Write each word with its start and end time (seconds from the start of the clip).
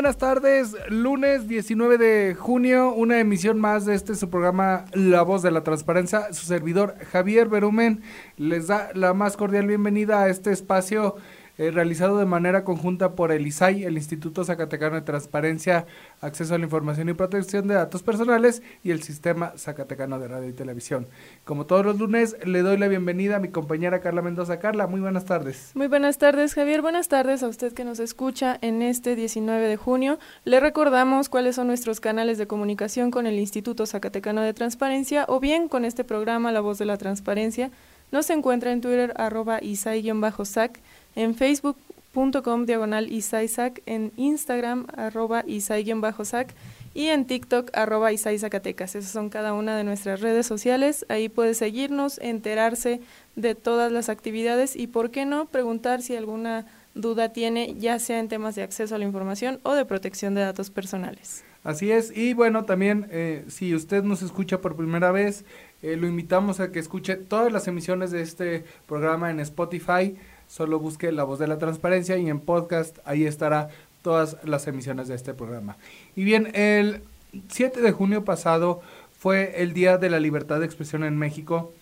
Buenas 0.00 0.16
tardes, 0.16 0.74
lunes 0.88 1.46
19 1.46 1.98
de 1.98 2.34
junio, 2.34 2.94
una 2.94 3.20
emisión 3.20 3.60
más 3.60 3.84
de 3.84 3.94
este 3.94 4.14
su 4.14 4.30
programa 4.30 4.86
La 4.94 5.20
Voz 5.20 5.42
de 5.42 5.50
la 5.50 5.62
Transparencia. 5.62 6.32
Su 6.32 6.46
servidor 6.46 6.94
Javier 7.12 7.50
Berumen 7.50 8.00
les 8.38 8.68
da 8.68 8.88
la 8.94 9.12
más 9.12 9.36
cordial 9.36 9.66
bienvenida 9.66 10.22
a 10.22 10.30
este 10.30 10.52
espacio 10.52 11.16
eh, 11.60 11.70
realizado 11.70 12.16
de 12.16 12.24
manera 12.24 12.64
conjunta 12.64 13.14
por 13.14 13.32
el 13.32 13.46
ISAI, 13.46 13.84
el 13.84 13.98
Instituto 13.98 14.42
Zacatecano 14.46 14.94
de 14.94 15.02
Transparencia, 15.02 15.84
Acceso 16.22 16.54
a 16.54 16.58
la 16.58 16.64
Información 16.64 17.10
y 17.10 17.12
Protección 17.12 17.68
de 17.68 17.74
Datos 17.74 18.02
Personales 18.02 18.62
y 18.82 18.92
el 18.92 19.02
Sistema 19.02 19.52
Zacatecano 19.58 20.18
de 20.18 20.28
Radio 20.28 20.48
y 20.48 20.54
Televisión. 20.54 21.06
Como 21.44 21.66
todos 21.66 21.84
los 21.84 21.98
lunes, 21.98 22.34
le 22.46 22.62
doy 22.62 22.78
la 22.78 22.88
bienvenida 22.88 23.36
a 23.36 23.40
mi 23.40 23.48
compañera 23.48 24.00
Carla 24.00 24.22
Mendoza. 24.22 24.58
Carla, 24.58 24.86
muy 24.86 25.02
buenas 25.02 25.26
tardes. 25.26 25.72
Muy 25.74 25.88
buenas 25.88 26.16
tardes, 26.16 26.54
Javier. 26.54 26.80
Buenas 26.80 27.08
tardes 27.08 27.42
a 27.42 27.48
usted 27.48 27.74
que 27.74 27.84
nos 27.84 28.00
escucha 28.00 28.56
en 28.62 28.80
este 28.80 29.14
19 29.14 29.68
de 29.68 29.76
junio. 29.76 30.18
Le 30.46 30.60
recordamos 30.60 31.28
cuáles 31.28 31.56
son 31.56 31.66
nuestros 31.66 32.00
canales 32.00 32.38
de 32.38 32.46
comunicación 32.46 33.10
con 33.10 33.26
el 33.26 33.38
Instituto 33.38 33.84
Zacatecano 33.84 34.40
de 34.40 34.54
Transparencia 34.54 35.26
o 35.28 35.40
bien 35.40 35.68
con 35.68 35.84
este 35.84 36.04
programa 36.04 36.52
La 36.52 36.62
Voz 36.62 36.78
de 36.78 36.86
la 36.86 36.96
Transparencia. 36.96 37.70
Nos 38.12 38.28
encuentra 38.30 38.72
en 38.72 38.80
Twitter 38.80 39.12
arroba 39.16 39.60
isai-sac 39.60 40.80
en 41.14 41.34
facebook.com 41.34 42.66
diagonal 42.66 43.12
Isaisac, 43.12 43.82
en 43.86 44.12
Instagram 44.16 44.86
arroba 44.96 45.44
Isai-sac 45.46 46.54
y 46.92 47.06
en 47.06 47.24
TikTok 47.24 47.70
arroba 47.72 48.12
Isai 48.12 48.38
Zacatecas. 48.38 48.94
Esas 48.94 49.12
son 49.12 49.28
cada 49.28 49.52
una 49.54 49.76
de 49.76 49.84
nuestras 49.84 50.20
redes 50.20 50.46
sociales. 50.46 51.06
Ahí 51.08 51.28
puede 51.28 51.54
seguirnos, 51.54 52.18
enterarse 52.18 53.00
de 53.36 53.54
todas 53.54 53.92
las 53.92 54.08
actividades 54.08 54.74
y, 54.76 54.86
por 54.86 55.10
qué 55.10 55.24
no, 55.24 55.46
preguntar 55.46 56.02
si 56.02 56.16
alguna 56.16 56.66
duda 56.94 57.32
tiene, 57.32 57.76
ya 57.78 57.98
sea 57.98 58.18
en 58.18 58.28
temas 58.28 58.56
de 58.56 58.62
acceso 58.62 58.94
a 58.94 58.98
la 58.98 59.04
información 59.04 59.60
o 59.62 59.74
de 59.74 59.84
protección 59.84 60.34
de 60.34 60.40
datos 60.40 60.70
personales. 60.70 61.44
Así 61.62 61.92
es, 61.92 62.16
y 62.16 62.32
bueno, 62.32 62.64
también 62.64 63.06
eh, 63.10 63.44
si 63.48 63.74
usted 63.74 64.02
nos 64.02 64.22
escucha 64.22 64.62
por 64.62 64.76
primera 64.76 65.12
vez, 65.12 65.44
eh, 65.82 65.96
lo 65.96 66.06
invitamos 66.06 66.58
a 66.58 66.72
que 66.72 66.78
escuche 66.78 67.16
todas 67.16 67.52
las 67.52 67.68
emisiones 67.68 68.10
de 68.10 68.22
este 68.22 68.64
programa 68.86 69.30
en 69.30 69.40
Spotify 69.40 70.16
solo 70.50 70.80
busque 70.80 71.12
La 71.12 71.22
Voz 71.22 71.38
de 71.38 71.46
la 71.46 71.58
Transparencia 71.58 72.18
y 72.18 72.28
en 72.28 72.40
podcast 72.40 72.98
ahí 73.04 73.24
estará 73.24 73.68
todas 74.02 74.36
las 74.42 74.66
emisiones 74.66 75.06
de 75.06 75.14
este 75.14 75.32
programa. 75.32 75.76
Y 76.16 76.24
bien, 76.24 76.50
el 76.54 77.02
7 77.48 77.80
de 77.80 77.92
junio 77.92 78.24
pasado 78.24 78.80
fue 79.16 79.62
el 79.62 79.74
Día 79.74 79.96
de 79.96 80.10
la 80.10 80.18
Libertad 80.18 80.58
de 80.58 80.66
Expresión 80.66 81.04
en 81.04 81.16
México 81.16 81.72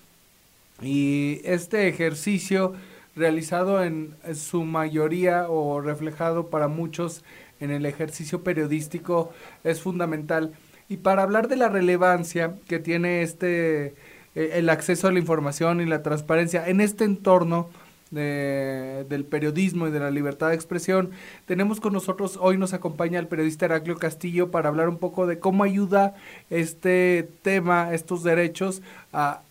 y 0.83 1.41
este 1.45 1.89
ejercicio 1.89 2.75
realizado 3.17 3.83
en 3.83 4.15
su 4.35 4.65
mayoría 4.65 5.49
o 5.49 5.81
reflejado 5.81 6.49
para 6.49 6.69
muchos 6.69 7.25
en 7.61 7.71
el 7.71 7.87
ejercicio 7.87 8.45
periodístico 8.45 9.33
es 9.65 9.81
fundamental. 9.81 10.53
Y 10.91 10.99
para 10.99 11.23
hablar 11.23 11.49
de 11.49 11.57
la 11.57 11.71
relevancia 11.71 12.55
que 12.69 12.79
tiene 12.79 13.23
este 13.23 13.95
eh, 14.35 14.51
el 14.55 14.69
acceso 14.69 15.09
a 15.09 15.13
la 15.13 15.19
información 15.19 15.81
y 15.81 15.87
la 15.87 16.03
transparencia 16.03 16.69
en 16.69 16.81
este 16.81 17.05
entorno, 17.05 17.71
de, 18.11 19.07
del 19.09 19.25
periodismo 19.25 19.89
y 19.89 19.91
de 19.91 20.01
la 20.01 20.11
libertad 20.11 20.49
de 20.49 20.55
expresión. 20.55 21.11
Tenemos 21.47 21.81
con 21.81 21.93
nosotros, 21.93 22.39
hoy 22.41 22.57
nos 22.57 22.73
acompaña 22.73 23.19
el 23.19 23.27
periodista 23.27 23.67
Heraclio 23.67 23.97
Castillo 23.97 24.51
para 24.51 24.69
hablar 24.69 24.89
un 24.89 24.99
poco 24.99 25.27
de 25.27 25.39
cómo 25.39 25.65
ayuda 25.65 26.15
este 26.51 27.29
tema, 27.43 27.93
estos 27.95 28.23
derechos 28.23 28.83
a, 29.13 29.43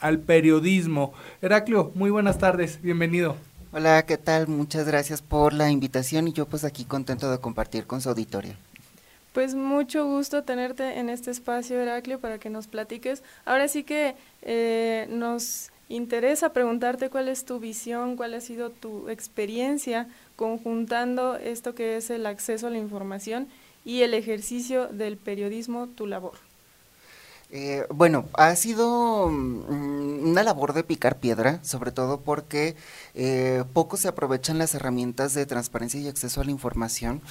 al 0.00 0.18
periodismo. 0.18 1.12
Heraclio, 1.42 1.92
muy 1.94 2.10
buenas 2.10 2.38
tardes, 2.38 2.80
bienvenido. 2.82 3.36
Hola, 3.72 4.04
¿qué 4.06 4.16
tal? 4.16 4.48
Muchas 4.48 4.86
gracias 4.86 5.20
por 5.20 5.52
la 5.52 5.70
invitación 5.70 6.28
y 6.28 6.32
yo 6.32 6.46
pues 6.46 6.64
aquí 6.64 6.84
contento 6.84 7.30
de 7.30 7.38
compartir 7.38 7.86
con 7.86 8.00
su 8.00 8.08
auditorio. 8.08 8.54
Pues 9.36 9.54
mucho 9.54 10.06
gusto 10.06 10.44
tenerte 10.44 10.98
en 10.98 11.10
este 11.10 11.30
espacio, 11.30 11.78
Heraclio, 11.78 12.18
para 12.18 12.38
que 12.38 12.48
nos 12.48 12.68
platiques. 12.68 13.22
Ahora 13.44 13.68
sí 13.68 13.84
que 13.84 14.14
eh, 14.40 15.06
nos 15.10 15.72
interesa 15.88 16.52
preguntarte 16.52 17.10
cuál 17.10 17.28
es 17.28 17.44
tu 17.44 17.60
visión, 17.60 18.16
cuál 18.16 18.34
ha 18.34 18.40
sido 18.40 18.70
tu 18.70 19.08
experiencia 19.08 20.08
conjuntando 20.34 21.36
esto 21.36 21.74
que 21.74 21.96
es 21.96 22.10
el 22.10 22.26
acceso 22.26 22.66
a 22.66 22.70
la 22.70 22.78
información 22.78 23.48
y 23.84 24.02
el 24.02 24.14
ejercicio 24.14 24.88
del 24.88 25.16
periodismo, 25.16 25.88
tu 25.88 26.06
labor. 26.06 26.45
Eh, 27.48 27.86
bueno, 27.90 28.26
ha 28.34 28.56
sido 28.56 29.28
mm, 29.30 30.28
una 30.30 30.42
labor 30.42 30.72
de 30.72 30.82
picar 30.82 31.20
piedra, 31.20 31.60
sobre 31.62 31.92
todo 31.92 32.20
porque 32.22 32.74
eh, 33.14 33.62
poco 33.72 33.96
se 33.96 34.08
aprovechan 34.08 34.58
las 34.58 34.74
herramientas 34.74 35.32
de 35.32 35.46
transparencia 35.46 36.00
y 36.00 36.08
acceso 36.08 36.40
a 36.40 36.44
la 36.44 36.50
información. 36.50 37.22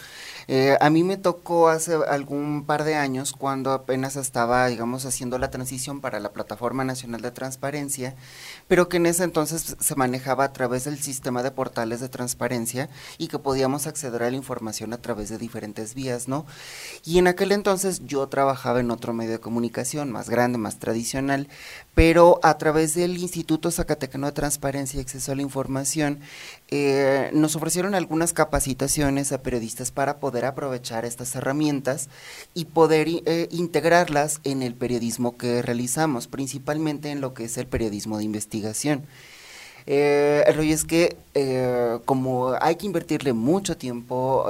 Eh, 0.47 0.77
a 0.79 0.89
mí 0.89 1.03
me 1.03 1.17
tocó 1.17 1.67
hace 1.67 1.95
algún 2.07 2.65
par 2.65 2.85
de 2.85 2.95
años 2.95 3.33
cuando 3.33 3.73
apenas 3.73 4.15
estaba, 4.15 4.67
digamos, 4.67 5.05
haciendo 5.05 5.37
la 5.37 5.51
transición 5.51 5.99
para 5.99 6.21
la 6.21 6.31
Plataforma 6.31 6.85
Nacional 6.85 7.21
de 7.21 7.31
Transparencia, 7.31 8.15
pero 8.69 8.87
que 8.87 8.97
en 8.97 9.07
ese 9.07 9.25
entonces 9.25 9.75
se 9.79 9.95
manejaba 9.95 10.45
a 10.45 10.53
través 10.53 10.85
del 10.85 10.97
sistema 10.97 11.43
de 11.43 11.51
portales 11.51 11.99
de 11.99 12.07
transparencia 12.07 12.89
y 13.17 13.27
que 13.27 13.39
podíamos 13.39 13.85
acceder 13.85 14.23
a 14.23 14.29
la 14.29 14.37
información 14.37 14.93
a 14.93 15.01
través 15.01 15.27
de 15.29 15.37
diferentes 15.37 15.93
vías, 15.93 16.29
¿no? 16.29 16.45
Y 17.03 17.17
en 17.19 17.27
aquel 17.27 17.51
entonces 17.51 18.01
yo 18.05 18.27
trabajaba 18.27 18.79
en 18.79 18.91
otro 18.91 19.13
medio 19.13 19.33
de 19.33 19.39
comunicación 19.39 20.04
más 20.11 20.29
grande, 20.29 20.57
más 20.57 20.79
tradicional, 20.79 21.47
pero 21.95 22.41
a 22.43 22.57
través 22.57 22.93
del 22.93 23.17
Instituto 23.17 23.71
Zacatecano 23.71 24.27
de 24.27 24.33
Transparencia 24.33 24.97
y 24.97 25.01
Acceso 25.01 25.31
a 25.31 25.35
la 25.35 25.41
Información, 25.41 26.19
eh, 26.69 27.29
nos 27.33 27.55
ofrecieron 27.55 27.95
algunas 27.95 28.33
capacitaciones 28.33 29.31
a 29.31 29.41
periodistas 29.41 29.91
para 29.91 30.19
poder 30.19 30.45
aprovechar 30.45 31.05
estas 31.05 31.35
herramientas 31.35 32.09
y 32.53 32.65
poder 32.65 33.07
eh, 33.07 33.47
integrarlas 33.51 34.41
en 34.43 34.61
el 34.61 34.73
periodismo 34.73 35.37
que 35.37 35.61
realizamos, 35.61 36.27
principalmente 36.27 37.11
en 37.11 37.21
lo 37.21 37.33
que 37.33 37.45
es 37.45 37.57
el 37.57 37.67
periodismo 37.67 38.17
de 38.17 38.25
investigación. 38.25 39.05
Eh, 39.87 40.43
el 40.47 40.55
rollo 40.55 40.73
es 40.73 40.83
que 40.83 41.15
como 42.05 42.55
hay 42.59 42.75
que 42.75 42.87
invertirle 42.87 43.33
mucho 43.33 43.77
tiempo, 43.77 44.47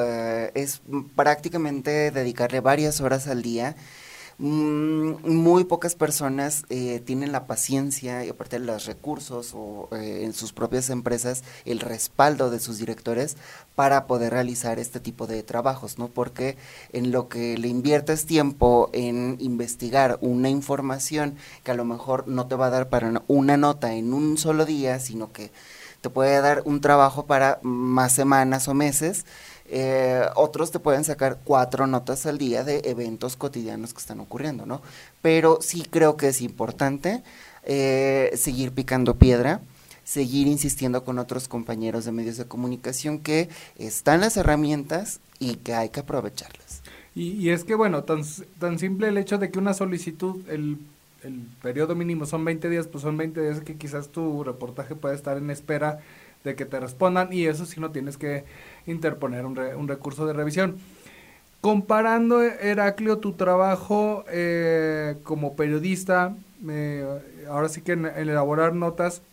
es 0.54 0.82
prácticamente 1.16 2.12
dedicarle 2.12 2.60
varias 2.60 3.02
horas 3.02 3.28
al 3.28 3.42
día, 3.42 3.76
muy 4.38 5.64
pocas 5.64 5.96
personas 5.96 6.66
eh, 6.70 7.02
tienen 7.06 7.32
la 7.32 7.48
paciencia 7.48 8.26
y 8.26 8.30
aparte 8.30 8.60
de 8.60 8.66
los 8.66 8.86
recursos 8.86 9.54
o 9.54 9.88
eh, 9.94 10.24
en 10.24 10.34
sus 10.34 10.52
propias 10.52 10.90
empresas 10.90 11.44
el 11.64 11.80
respaldo 11.80 12.50
de 12.50 12.60
sus 12.60 12.78
directores 12.78 13.38
para 13.76 14.08
poder 14.08 14.34
realizar 14.34 14.78
este 14.78 15.00
tipo 15.00 15.26
de 15.26 15.42
trabajos, 15.44 15.98
¿no? 15.98 16.10
Porque 16.10 16.58
en 16.92 17.12
lo 17.12 17.30
que 17.30 17.58
le 17.58 17.70
inviertes 17.70 18.26
tiempo 18.26 18.90
en 18.94 19.38
investigar 19.40 20.18
una 20.22 20.50
información 20.50 21.36
que 21.64 21.72
a 21.72 21.76
lo 21.76 21.86
mejor 21.86 22.28
no 22.28 22.48
te 22.48 22.56
va 22.56 22.68
a 22.68 22.72
dar 22.72 22.90
para 22.90 23.24
una 23.28 23.56
nota 23.56 23.94
en 23.94 24.14
un 24.14 24.38
solo 24.38 24.66
día, 24.66 25.00
sino 25.00 25.32
que 25.32 25.52
te 26.02 26.10
puede 26.10 26.40
dar 26.42 26.62
un 26.66 26.82
trabajo 26.82 27.26
para 27.26 27.60
más 27.64 28.14
semanas 28.14 28.68
o 28.68 28.74
meses, 28.74 29.26
eh, 29.68 30.24
otros 30.36 30.72
te 30.72 30.80
pueden 30.80 31.04
sacar 31.04 31.40
cuatro 31.44 31.88
notas 31.88 32.26
al 32.26 32.38
día 32.38 32.64
de 32.64 32.82
eventos 32.86 33.36
cotidianos 33.36 33.94
que 33.94 34.00
están 34.00 34.20
ocurriendo, 34.20 34.66
¿no? 34.66 34.82
Pero 35.22 35.60
sí 35.62 35.86
creo 35.90 36.18
que 36.18 36.28
es 36.28 36.42
importante 36.42 37.24
eh, 37.64 38.32
seguir 38.36 38.72
picando 38.72 39.16
piedra, 39.16 39.62
seguir 40.04 40.48
insistiendo 40.48 41.04
con 41.04 41.18
otros 41.18 41.48
compañeros 41.48 42.06
de 42.06 42.12
medios 42.12 42.38
de 42.38 42.46
comunicación 42.46 43.18
que 43.20 43.50
están 43.78 44.22
las 44.22 44.38
herramientas 44.38 45.20
y 45.40 45.56
que 45.56 45.74
hay 45.74 45.90
que 45.90 46.02
aprovecharlas. 46.02 46.84
Y, 47.16 47.50
es 47.50 47.64
que, 47.64 47.76
bueno, 47.76 48.04
tan, 48.04 48.24
tan 48.60 48.78
simple 48.78 49.08
el 49.08 49.18
hecho 49.18 49.38
de 49.38 49.50
que 49.50 49.58
una 49.58 49.74
solicitud, 49.74 50.48
el, 50.50 50.78
el 51.24 51.48
periodo 51.62 51.96
mínimo 51.96 52.26
son 52.26 52.44
20 52.44 52.70
días, 52.70 52.88
pues 52.88 53.04
son 53.04 53.16
20 53.16 53.42
días 53.42 53.62
que 53.62 53.78
quizás 53.78 54.10
tu 54.10 54.44
reportaje 54.44 54.96
puede 54.96 55.16
estar 55.16 55.38
en 55.38 55.50
espera 55.50 56.02
de 56.46 56.56
que 56.56 56.66
te 56.66 56.80
respondan 56.80 57.34
y 57.34 57.48
eso 57.48 57.66
sí 57.66 57.82
no 57.82 57.92
tienes 57.92 58.18
que 58.18 58.46
interponer 58.86 59.46
un, 59.46 59.60
un 59.60 59.88
recurso 59.90 60.26
de 60.26 60.34
revisión. 60.34 60.78
comparando, 61.60 62.44
Heraclio, 62.44 63.18
tu 63.18 63.34
trabajo 63.34 64.24
eh, 64.30 65.18
como 65.24 65.56
periodista, 65.56 66.36
ahora 67.50 67.70
sí 67.70 67.82
que 67.82 67.94
en, 67.94 68.06
elaborar 68.06 68.76
notas, 68.76 69.24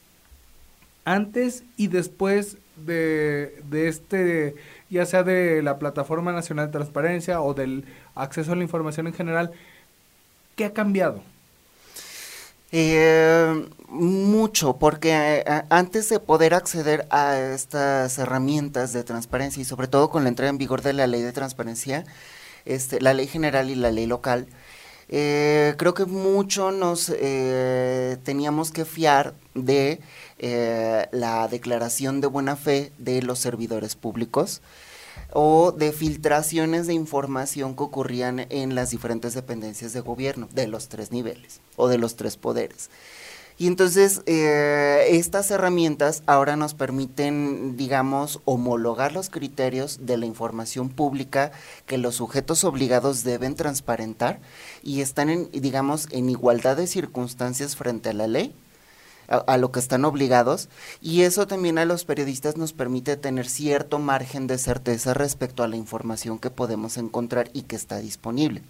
antes 1.05 1.64
y 1.76 1.88
después 1.88 2.56
de, 2.76 3.61
de 3.69 3.88
este, 3.88 4.55
ya 4.88 5.05
sea 5.05 5.23
de 5.25 5.61
la 5.62 5.79
Plataforma 5.79 6.32
Nacional 6.32 6.67
de 6.67 6.73
Transparencia 6.73 7.43
o 7.43 7.53
del 7.53 7.85
acceso 8.14 8.53
a 8.53 8.56
la 8.56 8.62
información 8.62 9.06
en 9.09 9.12
general, 9.12 9.53
¿qué 10.56 10.64
ha 10.64 10.73
cambiado? 10.73 11.23
Eh, 12.73 13.67
mucho, 13.93 14.79
porque 14.79 15.11
eh, 15.13 15.63
antes 15.69 16.09
de 16.09 16.19
poder 16.19 16.55
acceder 16.55 17.07
a 17.11 17.39
estas 17.39 18.19
herramientas 18.19 18.95
de 18.95 19.05
transparencia 19.05 19.61
y 19.61 19.65
sobre 19.67 19.89
todo 19.89 20.09
con 20.11 20.23
la 20.25 20.31
entrada 20.31 20.51
en 20.51 20.59
vigor 20.59 20.81
de 20.83 20.95
la 20.95 21.07
ley 21.07 21.21
de 21.23 21.33
transparencia, 21.33 22.05
este, 22.65 23.01
la 23.03 23.13
ley 23.13 23.27
general 23.27 23.71
y 23.71 23.75
la 23.75 23.91
ley 23.91 24.07
local, 24.07 24.47
eh, 25.11 25.75
creo 25.77 25.93
que 25.93 26.07
mucho 26.07 26.73
nos 26.73 27.13
eh, 27.15 28.17
teníamos 28.25 28.73
que 28.73 28.85
fiar 28.87 29.35
de 29.55 30.01
la 31.13 31.47
declaración 31.49 32.21
de 32.21 32.27
buena 32.27 32.57
fe 32.57 32.93
de 32.99 33.23
los 33.23 33.39
servidores 33.39 33.95
públicos 33.95 34.63
o 35.32 35.73
de 35.73 35.93
filtraciones 35.93 36.87
de 36.87 36.94
información 36.94 37.75
que 37.76 37.82
ocurrían 37.85 38.47
en 38.50 38.75
las 38.75 38.91
diferentes 38.91 39.35
dependencias 39.35 39.93
de 39.93 40.00
gobierno 40.00 40.49
de 40.53 40.67
los 40.69 40.88
tres 40.88 41.11
niveles 41.12 41.61
o 41.76 41.88
de 41.88 41.99
los 41.99 42.17
tres 42.17 42.37
poderes. 42.37 42.91
Y 43.59 43.67
entonces 43.67 44.23
eh, 44.26 45.06
estas 45.11 45.50
herramientas 45.50 46.23
ahora 46.26 46.56
nos 46.56 46.75
permiten, 46.75 47.76
digamos, 47.76 48.41
homologar 48.44 49.12
los 49.12 49.31
criterios 49.31 50.06
de 50.06 50.17
la 50.17 50.26
información 50.26 50.88
pública 50.88 51.53
que 51.87 51.99
los 51.99 52.17
sujetos 52.17 52.64
obligados 52.64 53.25
deben 53.25 53.55
transparentar 53.55 54.41
y 54.82 55.00
están, 55.00 55.29
en, 55.29 55.50
digamos, 55.53 56.09
en 56.11 56.29
igualdad 56.29 56.76
de 56.76 56.87
circunstancias 56.87 57.76
frente 57.76 58.09
a 58.09 58.14
la 58.14 58.26
ley 58.26 58.55
a, 59.29 59.57
lo 59.57 59.73
que 59.73 59.81
están 59.81 60.05
obligados 60.05 60.69
y 61.01 61.23
eso 61.23 61.47
también 61.47 61.79
a 61.79 61.85
los 61.85 62.05
periodistas 62.05 62.57
nos 62.57 62.73
permite 62.73 63.17
tener 63.17 63.49
cierto 63.49 63.99
margen 63.99 64.47
de 64.47 64.59
certeza 64.59 65.15
respecto 65.15 65.63
a 65.63 65.69
la 65.69 65.77
información 65.77 66.39
que 66.39 66.51
podemos 66.51 66.97
encontrar 66.97 67.51
y 67.53 67.63
que 67.63 67.77
está 67.77 67.99
disponible. 67.99 68.63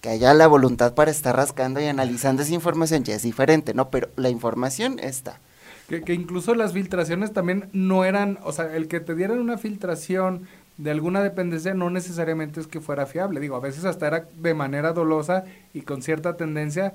Que 0.00 0.10
haya 0.10 0.34
la 0.34 0.46
voluntad 0.46 0.94
para 0.94 1.10
estar 1.10 1.36
rascando 1.36 1.80
y 1.80 1.86
analizando 1.86 2.42
esa 2.42 2.54
información 2.54 3.04
ya 3.04 3.14
es 3.14 3.22
diferente, 3.22 3.74
¿no? 3.74 3.90
Pero 3.90 4.08
la 4.16 4.28
información 4.28 4.98
está. 4.98 5.40
Que, 5.88 6.02
que 6.02 6.14
incluso 6.14 6.54
las 6.54 6.72
filtraciones 6.72 7.32
también 7.32 7.68
no 7.72 8.04
eran, 8.04 8.38
o 8.42 8.52
sea, 8.52 8.74
el 8.74 8.88
que 8.88 9.00
te 9.00 9.14
dieran 9.14 9.38
una 9.38 9.56
filtración 9.56 10.48
de 10.78 10.90
alguna 10.90 11.22
dependencia 11.22 11.74
no 11.74 11.88
necesariamente 11.90 12.60
es 12.60 12.66
que 12.66 12.80
fuera 12.80 13.06
fiable. 13.06 13.40
Digo, 13.40 13.56
a 13.56 13.60
veces 13.60 13.84
hasta 13.84 14.06
era 14.06 14.28
de 14.36 14.54
manera 14.54 14.92
dolosa 14.92 15.44
y 15.72 15.82
con 15.82 16.02
cierta 16.02 16.36
tendencia 16.36 16.92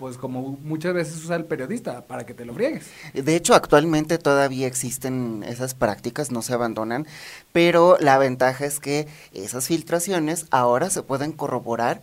pues 0.00 0.16
como 0.16 0.56
muchas 0.62 0.94
veces 0.94 1.22
usa 1.22 1.36
el 1.36 1.44
periodista 1.44 2.06
para 2.06 2.24
que 2.24 2.32
te 2.32 2.46
lo 2.46 2.54
friegues. 2.54 2.86
De 3.12 3.36
hecho, 3.36 3.54
actualmente 3.54 4.16
todavía 4.16 4.66
existen 4.66 5.44
esas 5.46 5.74
prácticas, 5.74 6.30
no 6.30 6.40
se 6.40 6.54
abandonan, 6.54 7.06
pero 7.52 7.98
la 8.00 8.16
ventaja 8.16 8.64
es 8.64 8.80
que 8.80 9.06
esas 9.34 9.68
filtraciones 9.68 10.46
ahora 10.50 10.88
se 10.88 11.02
pueden 11.02 11.32
corroborar 11.32 12.00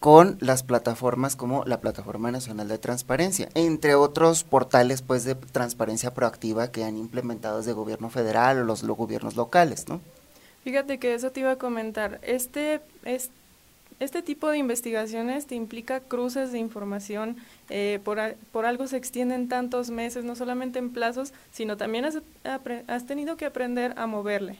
con 0.00 0.38
las 0.40 0.62
plataformas 0.62 1.36
como 1.36 1.66
la 1.66 1.82
Plataforma 1.82 2.30
Nacional 2.30 2.68
de 2.68 2.78
Transparencia, 2.78 3.50
entre 3.52 3.94
otros 3.96 4.42
portales 4.42 5.02
pues 5.02 5.24
de 5.24 5.34
transparencia 5.34 6.14
proactiva 6.14 6.68
que 6.72 6.84
han 6.84 6.96
implementado 6.96 7.58
desde 7.58 7.72
el 7.72 7.76
gobierno 7.76 8.08
federal 8.08 8.60
o 8.60 8.64
los, 8.64 8.82
los 8.82 8.96
gobiernos 8.96 9.36
locales, 9.36 9.88
¿no? 9.88 10.00
Fíjate 10.64 10.98
que 10.98 11.12
eso 11.12 11.32
te 11.32 11.40
iba 11.40 11.50
a 11.50 11.56
comentar. 11.56 12.18
Este, 12.22 12.80
este 13.04 13.34
este 13.98 14.22
tipo 14.22 14.48
de 14.50 14.58
investigaciones 14.58 15.46
te 15.46 15.54
implica 15.54 16.00
cruces 16.00 16.52
de 16.52 16.58
información, 16.58 17.36
eh, 17.70 18.00
por, 18.04 18.18
por, 18.52 18.66
algo 18.66 18.86
se 18.86 18.96
extienden 18.96 19.48
tantos 19.48 19.90
meses, 19.90 20.24
no 20.24 20.36
solamente 20.36 20.78
en 20.78 20.90
plazos, 20.90 21.32
sino 21.50 21.76
también 21.76 22.04
has, 22.04 22.18
has, 22.86 23.06
tenido 23.06 23.36
que 23.36 23.46
aprender 23.46 23.94
a 23.96 24.06
moverle. 24.06 24.58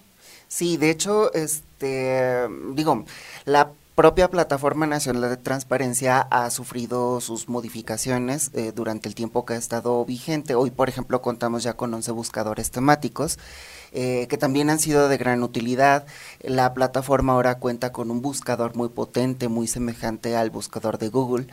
Sí, 0.48 0.76
de 0.76 0.90
hecho, 0.90 1.32
este, 1.34 2.48
digo, 2.72 3.04
la 3.44 3.70
propia 3.96 4.28
Plataforma 4.28 4.86
Nacional 4.86 5.30
de 5.30 5.36
Transparencia 5.38 6.20
ha 6.20 6.50
sufrido 6.50 7.20
sus 7.22 7.48
modificaciones 7.48 8.50
eh, 8.52 8.72
durante 8.76 9.08
el 9.08 9.14
tiempo 9.14 9.46
que 9.46 9.54
ha 9.54 9.56
estado 9.56 10.04
vigente. 10.04 10.54
Hoy, 10.54 10.70
por 10.70 10.90
ejemplo, 10.90 11.22
contamos 11.22 11.62
ya 11.62 11.72
con 11.72 11.92
11 11.94 12.12
buscadores 12.12 12.70
temáticos 12.70 13.38
eh, 13.92 14.26
que 14.28 14.36
también 14.36 14.68
han 14.68 14.78
sido 14.78 15.08
de 15.08 15.16
gran 15.16 15.42
utilidad. 15.42 16.04
La 16.42 16.74
plataforma 16.74 17.32
ahora 17.32 17.58
cuenta 17.58 17.90
con 17.90 18.10
un 18.10 18.20
buscador 18.20 18.76
muy 18.76 18.90
potente, 18.90 19.48
muy 19.48 19.66
semejante 19.66 20.36
al 20.36 20.50
buscador 20.50 20.98
de 20.98 21.08
Google. 21.08 21.46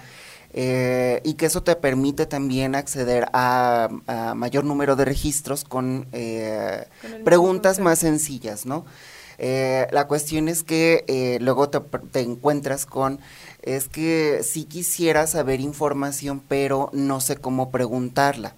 Eh, 0.56 1.22
y 1.24 1.34
que 1.34 1.48
eso 1.48 1.64
te 1.64 1.76
permite 1.76 2.26
también 2.28 2.76
acceder 2.76 3.28
a, 3.34 3.90
mayor 4.36 4.66
número 4.66 4.96
de 4.96 5.06
registros 5.06 5.64
con, 5.64 6.08
eh, 6.12 6.86
preguntas 7.24 7.80
más 7.80 8.00
sencillas, 8.00 8.66
¿no? 8.66 8.86
La 9.40 10.08
cuestión 10.08 10.48
es 10.48 10.64
que 10.64 11.38
luego 11.42 11.70
te, 11.70 11.80
te, 12.12 12.22
encuentras 12.22 12.86
con, 12.86 13.20
es 13.62 13.88
que 13.88 14.42
sí 14.44 14.66
quisiera 14.66 15.28
saber 15.28 15.60
información, 15.60 16.42
pero 16.48 16.90
no 16.94 17.22
sé 17.22 17.38
cómo 17.38 17.72
preguntarla. 17.72 18.56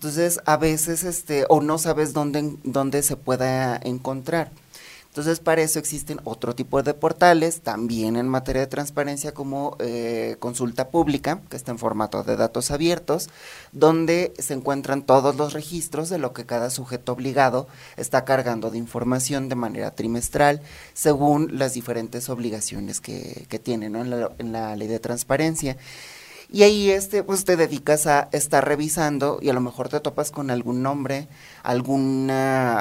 Entonces, 0.00 0.40
a 0.46 0.56
veces, 0.56 1.04
este, 1.04 1.44
o 1.50 1.60
no 1.60 1.76
sabes 1.76 2.14
dónde, 2.14 2.56
dónde 2.64 3.02
se 3.02 3.16
pueda 3.16 3.78
encontrar. 3.82 4.50
Entonces, 5.10 5.40
para 5.40 5.60
eso 5.60 5.80
existen 5.80 6.20
otro 6.22 6.54
tipo 6.54 6.84
de 6.84 6.94
portales, 6.94 7.62
también 7.62 8.14
en 8.14 8.28
materia 8.28 8.60
de 8.60 8.68
transparencia, 8.68 9.34
como 9.34 9.76
eh, 9.80 10.36
consulta 10.38 10.90
pública, 10.90 11.40
que 11.50 11.56
está 11.56 11.72
en 11.72 11.80
formato 11.80 12.22
de 12.22 12.36
datos 12.36 12.70
abiertos, 12.70 13.28
donde 13.72 14.32
se 14.38 14.54
encuentran 14.54 15.02
todos 15.02 15.34
los 15.34 15.52
registros 15.52 16.10
de 16.10 16.18
lo 16.18 16.32
que 16.32 16.46
cada 16.46 16.70
sujeto 16.70 17.12
obligado 17.12 17.66
está 17.96 18.24
cargando 18.24 18.70
de 18.70 18.78
información 18.78 19.48
de 19.48 19.56
manera 19.56 19.90
trimestral, 19.96 20.62
según 20.94 21.58
las 21.58 21.74
diferentes 21.74 22.28
obligaciones 22.28 23.00
que, 23.00 23.46
que 23.48 23.58
tiene 23.58 23.86
en, 23.86 24.10
la, 24.10 24.30
en 24.38 24.52
la 24.52 24.76
ley 24.76 24.86
de 24.86 25.00
transparencia. 25.00 25.76
Y 26.52 26.64
ahí 26.64 26.90
este, 26.90 27.22
pues 27.22 27.44
te 27.44 27.56
dedicas 27.56 28.08
a 28.08 28.28
estar 28.32 28.66
revisando 28.66 29.38
y 29.40 29.50
a 29.50 29.52
lo 29.52 29.60
mejor 29.60 29.88
te 29.88 30.00
topas 30.00 30.32
con 30.32 30.50
algún 30.50 30.82
nombre, 30.82 31.28
algún 31.62 32.28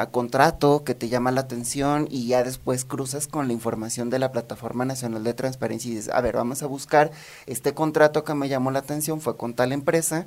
contrato 0.10 0.84
que 0.84 0.96
te 0.96 1.08
llama 1.08 1.32
la 1.32 1.42
atención 1.42 2.08
y 2.10 2.26
ya 2.26 2.44
después 2.44 2.84
cruzas 2.84 3.28
con 3.28 3.46
la 3.46 3.54
información 3.54 4.10
de 4.10 4.18
la 4.18 4.32
Plataforma 4.32 4.86
Nacional 4.86 5.24
de 5.24 5.36
Transparencia 5.36 5.92
y 5.92 5.96
dices, 5.96 6.12
a 6.12 6.20
ver, 6.22 6.36
vamos 6.36 6.64
a 6.64 6.66
buscar 6.66 7.12
este 7.46 7.76
contrato 7.76 8.24
que 8.24 8.34
me 8.34 8.50
llamó 8.50 8.72
la 8.72 8.80
atención, 8.80 9.22
fue 9.22 9.38
con 9.38 9.54
tal 9.54 9.72
empresa 9.72 10.26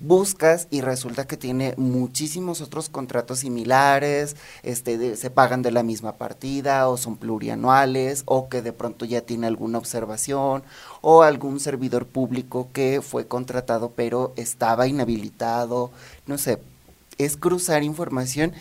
buscas 0.00 0.66
y 0.70 0.80
resulta 0.80 1.26
que 1.26 1.36
tiene 1.36 1.74
muchísimos 1.76 2.60
otros 2.60 2.88
contratos 2.88 3.40
similares, 3.40 4.36
este, 4.62 5.16
se 5.16 5.30
pagan 5.30 5.62
de 5.62 5.70
la 5.70 5.82
misma 5.82 6.12
partida 6.12 6.88
o 6.88 6.96
son 6.96 7.16
plurianuales 7.16 8.22
o 8.26 8.48
que 8.48 8.62
de 8.62 8.72
pronto 8.72 9.04
ya 9.04 9.20
tiene 9.20 9.46
alguna 9.46 9.78
observación 9.78 10.62
o 11.00 11.22
algún 11.22 11.60
servidor 11.60 12.06
público 12.06 12.68
que 12.72 13.00
fue 13.02 13.26
contratado 13.26 13.92
pero 13.94 14.32
estaba 14.36 14.86
inhabilitado, 14.86 15.90
no 16.26 16.38
sé, 16.38 16.58
es 17.18 17.36
cruzar 17.36 17.82
información 17.82 18.52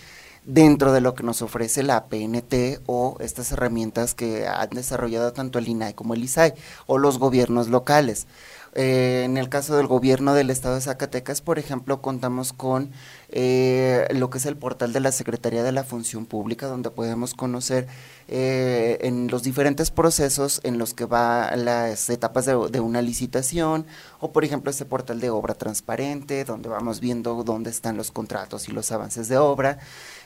dentro 0.46 0.92
de 0.92 1.02
lo 1.02 1.14
que 1.14 1.24
nos 1.24 1.42
ofrece 1.42 1.84
la 1.84 2.06
PNT 2.06 2.82
o 2.88 3.18
estas 3.20 3.52
herramientas 3.52 4.16
que 4.16 4.48
han 4.48 4.70
desarrollado 4.72 5.32
tanto 5.34 5.60
el 5.60 5.68
INAI 5.68 5.94
como 5.94 6.14
el 6.14 6.24
ISAI 6.24 6.54
o 6.88 6.98
los 6.98 7.20
gobiernos 7.20 7.68
locales. 7.68 8.28
Eh, 8.76 9.24
en 9.26 9.38
el 9.38 9.50
caso 9.50 9.76
del 9.76 9.88
gobierno 9.88 10.34
del 10.34 10.50
estado 10.50 10.76
de 10.76 10.82
Zacatecas, 10.82 11.42
por 11.42 11.60
ejemplo, 11.60 12.02
contamos 12.02 12.54
con 12.54 12.92
eh, 13.30 14.08
lo 14.14 14.30
que 14.30 14.38
es 14.38 14.46
el 14.46 14.58
portal 14.58 14.94
de 14.94 15.00
la 15.00 15.12
Secretaría 15.12 15.64
de 15.64 15.72
la 15.72 15.84
Función 15.84 16.26
Pública, 16.26 16.68
donde 16.68 16.92
podemos 16.92 17.34
conocer 17.34 17.88
eh, 18.28 19.00
en 19.02 19.28
los 19.28 19.44
diferentes 19.44 19.90
procesos 19.92 20.62
en 20.64 20.78
los 20.78 20.94
que 20.94 21.06
va 21.06 21.56
las 21.56 22.10
etapas 22.10 22.46
de, 22.46 22.56
de, 22.70 22.80
una 22.80 23.02
licitación, 23.02 23.86
o 24.20 24.32
por 24.32 24.44
ejemplo 24.44 24.70
este 24.70 24.86
portal 24.86 25.20
de 25.20 25.30
obra 25.32 25.56
transparente, 25.56 26.46
donde 26.46 26.70
vamos 26.70 27.00
viendo 27.00 27.44
dónde 27.44 27.72
están 27.72 27.98
los 27.98 28.12
contratos 28.12 28.70
y 28.70 28.72
los 28.72 28.92
avances 28.92 29.28
de 29.30 29.38
obra. 29.38 29.80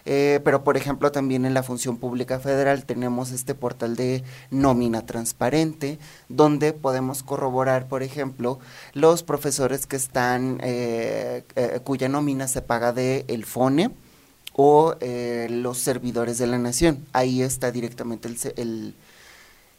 Eh, 0.06 0.42
pero 0.44 0.64
por 0.64 0.76
ejemplo 0.76 1.12
también 1.12 1.46
en 1.46 1.54
la 1.54 1.64
función 1.64 1.98
pública 1.98 2.40
federal 2.40 2.86
tenemos 2.86 3.32
este 3.32 3.56
portal 3.56 3.96
de 3.96 4.24
nómina 4.52 5.06
transparente, 5.06 5.98
donde 6.30 6.74
podemos 6.74 7.24
corroborar, 7.24 7.88
por 7.88 8.04
ejemplo, 8.04 8.60
los 8.94 9.24
profesores 9.24 9.86
que 9.88 9.96
están, 9.96 10.60
eh, 10.62 11.44
eh, 11.56 11.80
cuya 11.84 12.10
nómina 12.10 12.48
se 12.48 12.62
paga 12.62 12.92
de 12.92 13.26
el 13.28 13.46
FONE 13.46 13.92
o 14.56 14.96
los 15.50 15.80
servidores 15.80 16.38
de 16.38 16.48
la 16.48 16.60
nación. 16.60 17.06
Ahí 17.12 17.42
está 17.42 17.72
directamente 17.72 18.30
el, 18.58 18.94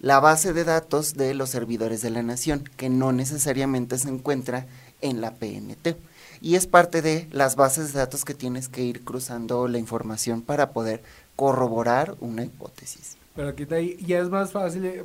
la 0.01 0.19
base 0.19 0.53
de 0.53 0.65
datos 0.65 1.15
de 1.15 1.33
los 1.35 1.51
servidores 1.51 2.03
de 2.03 2.11
la 2.11 2.23
nación, 2.23 2.65
que 2.77 2.89
no 2.89 3.13
necesariamente 3.13 3.99
se 3.99 4.09
encuentra 4.09 4.67
en 5.01 5.21
la 5.21 5.35
PNT 5.35 5.97
y 6.41 6.57
es 6.57 6.67
parte 6.67 7.03
de 7.03 7.29
las 7.31 7.57
bases 7.57 7.93
de 7.93 8.01
datos 8.01 8.25
que 8.25 8.35
tienes 8.35 8.69
que 8.69 8.83
ir 8.83 9.03
cruzando 9.03 9.69
la 9.69 9.79
información 9.79 10.43
para 10.43 10.71
poder 10.71 11.03
corroborar 11.37 12.15
una 12.21 12.45
hipótesis. 12.45 13.17
Pero 13.35 13.49
aquí 13.49 13.67
ya 14.07 14.21
es 14.21 14.29
más 14.29 14.53
fácil, 14.53 14.85
eh, 14.85 15.05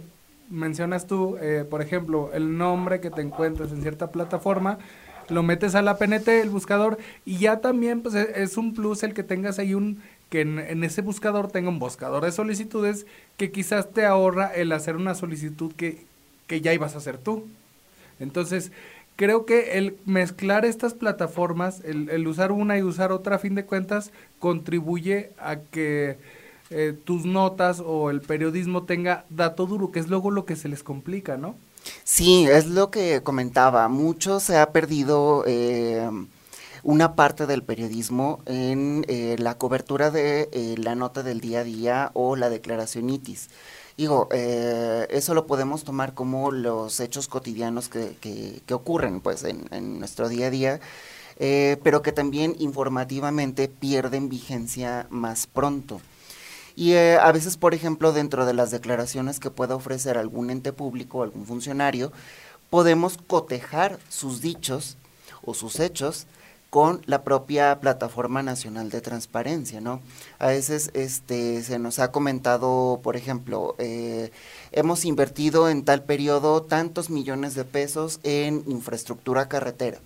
mencionas 0.50 1.08
tú, 1.08 1.38
eh, 1.42 1.66
por 1.70 1.82
ejemplo, 1.82 2.32
el 2.34 2.58
nombre 2.58 3.00
que 3.00 3.10
te 3.10 3.22
encuentras 3.22 3.72
en 3.72 3.82
cierta 3.82 4.12
plataforma, 4.12 4.78
lo 5.30 5.44
metes 5.44 5.76
a 5.76 5.82
la 5.82 5.98
PNT, 5.98 6.42
el 6.42 6.50
buscador, 6.50 6.98
y 7.26 7.38
ya 7.38 7.60
también 7.60 8.02
pues 8.02 8.16
e, 8.16 8.44
es 8.44 8.58
un 8.58 8.74
plus 8.74 9.04
el 9.04 9.14
que 9.14 9.24
tengas 9.24 9.60
ahí 9.60 9.74
un, 9.74 10.02
que 10.30 10.42
en, 10.42 10.84
ese 10.84 11.02
buscador 11.02 11.52
tenga 11.52 11.70
un 11.70 11.80
buscador 11.80 12.24
de 12.24 12.32
solicitudes 12.32 13.06
que 13.38 13.52
quizás 13.52 13.92
te 13.92 14.06
ahorra 14.06 14.54
el 14.54 14.72
hacer 14.72 14.96
una 14.96 15.16
solicitud 15.16 15.74
que, 15.74 16.06
que 16.48 16.62
ya 16.62 16.74
ibas 16.74 16.96
a 16.96 17.00
hacer 17.00 17.18
tú. 17.18 17.48
Entonces, 18.20 18.72
creo 19.20 19.46
que 19.46 19.78
el 19.78 19.98
mezclar 20.06 20.64
estas 20.64 20.94
plataformas, 20.94 21.82
el, 21.84 22.10
el 22.10 22.26
usar 22.26 22.54
una 22.54 22.78
y 22.78 22.84
usar 22.84 23.12
otra 23.12 23.36
a 23.36 23.40
fin 23.40 23.54
de 23.54 23.66
cuentas, 23.66 24.12
contribuye 24.40 25.32
a 25.38 25.58
que 25.58 26.18
eh, 26.70 26.98
tus 27.04 27.26
notas 27.26 27.84
o 27.86 28.12
el 28.12 28.22
periodismo 28.22 28.84
tenga 28.84 29.26
dato 29.30 29.66
duro, 29.66 29.92
que 29.92 30.00
es 30.00 30.08
luego 30.08 30.32
lo 30.32 30.46
que 30.46 30.56
se 30.56 30.70
les 30.70 30.84
complica, 30.84 31.36
¿no? 31.36 31.58
Sí, 32.06 32.46
es 32.46 32.68
lo 32.68 32.92
que 32.92 33.22
comentaba. 33.22 33.90
Mucho 33.90 34.40
se 34.40 34.58
ha 34.58 34.72
perdido 34.72 35.44
eh, 35.46 36.10
una 36.84 37.16
parte 37.16 37.46
del 37.46 37.62
periodismo 37.64 38.40
en 38.46 39.04
eh, 39.10 39.36
la 39.38 39.58
cobertura 39.58 40.12
de 40.12 40.76
la 40.78 40.96
nota 40.96 41.24
del 41.24 41.42
día 41.42 41.60
a 41.60 41.64
día 41.66 42.12
o 42.14 42.38
la 42.38 42.50
declaración 42.50 43.10
ITIS. 43.10 43.50
Digo, 44.00 44.30
eso 44.32 45.34
lo 45.34 45.46
podemos 45.46 45.84
tomar 45.84 46.14
como 46.14 46.52
los 46.52 47.02
hechos 47.02 47.28
cotidianos 47.28 47.90
que, 47.90 48.16
que, 48.66 48.74
ocurren 48.74 49.20
pues, 49.20 49.44
en, 49.44 50.00
nuestro 50.00 50.30
día 50.30 50.48
a 50.48 50.50
día, 50.50 50.80
pero 51.38 52.02
que 52.02 52.14
también 52.14 52.56
informativamente 52.60 53.68
pierden 53.68 54.30
vigencia 54.30 55.06
más 55.10 55.48
pronto. 55.48 56.00
Y 56.78 56.94
eh, 56.94 57.18
a 57.18 57.30
veces, 57.34 57.58
por 57.58 57.74
ejemplo, 57.74 58.14
dentro 58.14 58.46
de 58.46 58.54
las 58.54 58.72
declaraciones 58.72 59.42
que 59.42 59.52
pueda 59.52 59.76
ofrecer 59.76 60.18
algún 60.18 60.50
ente 60.50 60.72
público 60.72 61.18
o 61.18 61.24
algún 61.24 61.46
funcionario, 61.46 62.14
podemos 62.70 63.18
cotejar 63.28 64.00
sus 64.08 64.40
dichos 64.40 64.96
o 65.44 65.54
sus 65.54 65.82
hechos 65.82 66.26
con 66.70 67.02
la 67.06 67.24
propia 67.24 67.80
plataforma 67.80 68.44
nacional 68.44 68.90
de 68.90 69.02
transparencia, 69.02 69.82
¿no? 69.82 70.02
A 70.38 70.48
veces 70.48 70.92
este, 70.94 71.64
se 71.64 71.80
nos 71.80 72.00
ha 72.00 72.12
comentado, 72.12 73.00
por 73.02 73.16
ejemplo, 73.16 73.76
eh, 73.80 74.32
hemos 74.72 75.06
invertido 75.06 75.70
en 75.70 75.84
tal 75.84 76.04
periodo 76.04 76.64
tantos 76.64 77.10
millones 77.10 77.56
de 77.56 77.66
pesos 77.66 78.20
en 78.24 78.64
infraestructura 78.68 79.48
carretera 79.50 80.00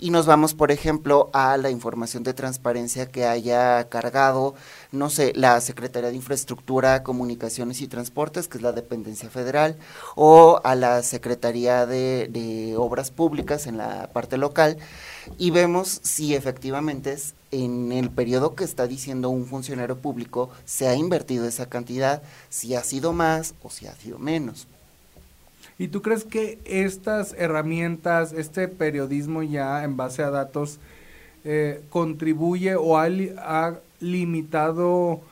y 0.00 0.10
nos 0.10 0.26
vamos, 0.26 0.54
por 0.54 0.72
ejemplo, 0.72 1.28
a 1.32 1.56
la 1.58 1.70
información 1.70 2.22
de 2.22 2.32
transparencia 2.32 3.06
que 3.06 3.26
haya 3.26 3.88
cargado, 3.88 4.54
no 4.92 5.10
sé, 5.10 5.32
la 5.36 5.60
Secretaría 5.60 6.10
de 6.10 6.16
Infraestructura, 6.16 7.02
Comunicaciones 7.02 7.80
y 7.82 7.88
Transportes, 7.88 8.48
que 8.48 8.58
es 8.58 8.62
la 8.62 8.72
dependencia 8.72 9.28
federal, 9.28 9.76
o 10.16 10.60
a 10.64 10.74
la 10.74 11.02
Secretaría 11.02 11.86
de, 11.86 12.74
Obras 12.78 13.10
Públicas 13.10 13.66
en 13.66 13.76
la 13.76 14.08
parte 14.12 14.38
local, 14.38 14.78
y 15.38 15.50
vemos 15.50 16.00
si 16.02 16.34
efectivamente 16.34 17.12
es 17.12 17.34
en 17.50 17.92
el 17.92 18.10
periodo 18.10 18.54
que 18.54 18.64
está 18.64 18.86
diciendo 18.86 19.28
un 19.28 19.46
funcionario 19.46 19.98
público 19.98 20.50
se 20.64 20.88
ha 20.88 20.94
invertido 20.94 21.46
esa 21.46 21.66
cantidad, 21.66 22.22
si 22.48 22.74
ha 22.74 22.82
sido 22.84 23.12
más 23.12 23.54
o 23.62 23.70
si 23.70 23.86
ha 23.86 23.94
sido 23.96 24.18
menos. 24.18 24.66
¿Y 25.80 25.88
tú 25.88 26.02
crees 26.02 26.24
que 26.24 26.58
estas 26.66 27.34
herramientas, 27.38 28.34
este 28.34 28.68
periodismo 28.68 29.42
ya 29.42 29.82
en 29.82 29.96
base 29.96 30.22
a 30.22 30.28
datos, 30.28 30.78
eh, 31.42 31.80
contribuye 31.88 32.74
o 32.76 32.98
ha, 32.98 33.08
limitado 33.98 35.22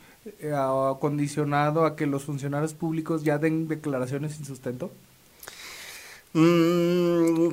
eh, 0.40 0.54
o 0.54 0.98
condicionado 1.00 1.84
a 1.84 1.96
que 1.96 2.06
los 2.06 2.24
funcionarios 2.24 2.72
públicos 2.72 3.24
ya 3.24 3.36
den 3.36 3.68
declaraciones 3.68 4.36
sin 4.36 4.46
sustento? 4.46 4.90
Mm, 6.32 7.50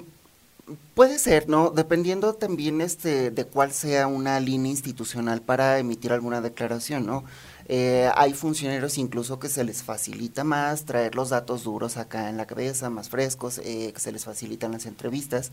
puede 0.94 1.20
ser, 1.20 1.50
¿no? 1.50 1.72
Dependiendo 1.72 2.34
también 2.34 2.80
este, 2.80 3.30
de 3.30 3.44
cuál 3.44 3.74
sea 3.74 4.08
una 4.08 4.40
línea 4.40 4.72
institucional 4.72 5.42
para 5.42 5.80
emitir 5.80 6.14
alguna 6.14 6.40
declaración, 6.40 7.06
¿no? 7.06 7.26
Eh, 7.68 8.10
hay 8.16 8.34
funcionarios 8.34 8.98
incluso 8.98 9.40
que 9.40 9.50
se 9.50 9.64
les 9.64 9.84
facilita 9.84 10.44
más 10.44 10.86
traer 10.86 11.16
los 11.16 11.30
datos 11.30 11.64
duros 11.64 11.98
acá 11.98 12.30
en 12.30 12.38
la 12.38 12.46
cabeza, 12.46 12.90
más 12.90 13.10
frescos, 13.10 13.60
eh, 13.60 13.92
que 13.94 14.00
se 14.00 14.12
les 14.12 14.26
facilitan 14.26 14.72
las 14.72 14.86
entrevistas 14.86 15.52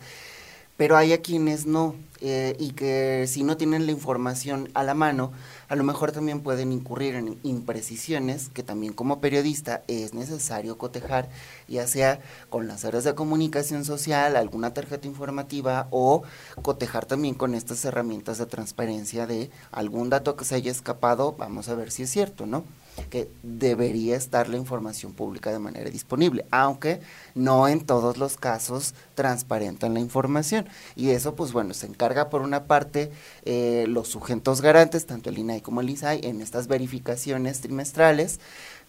pero 0.76 0.97
hay 0.97 1.12
a 1.12 1.23
quienes 1.23 1.67
no, 1.67 1.95
eh, 2.21 2.57
y 2.59 2.71
que 2.73 3.26
si 3.26 3.43
no 3.43 3.57
tienen 3.57 3.87
la 3.87 3.93
información 3.93 4.71
a 4.75 4.85
la 4.85 4.95
mano, 4.95 5.33
a 5.69 5.76
lo 5.76 5.85
mejor 5.85 6.12
también 6.12 6.41
pueden 6.41 6.71
incurrir 6.71 7.14
en 7.17 7.38
imprecisiones 7.43 8.49
que 8.49 8.62
también 8.62 8.93
como 8.93 9.21
periodista 9.21 9.83
es 9.88 10.14
necesario 10.14 10.79
cotejar, 10.79 11.29
ya 11.69 11.87
sea 11.87 12.21
con 12.49 12.69
las 12.69 12.85
áreas 12.85 13.05
de 13.05 13.14
comunicación 13.14 13.85
social, 13.85 14.37
alguna 14.37 14.73
tarjeta 14.73 15.07
informativa 15.07 15.88
o 15.91 16.23
cotejar 16.62 17.07
también 17.07 17.35
con 17.35 17.55
estas 17.55 17.85
herramientas 17.85 18.38
de 18.38 18.47
transparencia 18.47 19.26
de 19.26 19.50
algún 19.73 20.11
dato 20.11 20.37
que 20.37 20.45
se 20.45 20.55
haya 20.55 20.71
escapado, 20.71 21.35
vamos 21.38 21.69
a 21.69 21.75
ver 21.75 21.91
si 21.91 22.05
es 22.05 22.11
cierto, 22.11 22.47
¿no? 22.47 22.64
Que 23.11 23.28
debería 23.42 24.16
estar 24.16 24.49
la 24.49 24.56
información 24.56 25.12
pública 25.12 25.50
de 25.50 25.58
manera 25.58 25.90
disponible, 25.90 26.44
aunque 26.50 27.00
no 27.34 27.68
en 27.68 27.84
todos 27.84 28.16
los 28.16 28.37
casos 28.37 28.94
transparentan 29.14 29.94
la 29.94 30.00
información. 30.00 30.68
Y 30.96 31.11
eso, 31.11 31.34
pues 31.34 31.52
bueno, 31.52 31.75
se 31.75 31.87
encarga 31.87 32.30
por 32.30 32.42
una 32.42 32.64
parte 32.64 33.11
eh, 33.44 33.87
los 33.88 34.08
sujetos 34.08 34.61
garantes, 34.61 35.06
tanto 35.06 35.30
el 35.30 35.38
INAI 35.38 35.61
como 35.61 35.80
el 35.80 35.90
ISAI, 35.90 36.20
en 36.25 36.40
estas 36.40 36.68
verificaciones 36.68 37.61
trimestrales, 37.61 38.40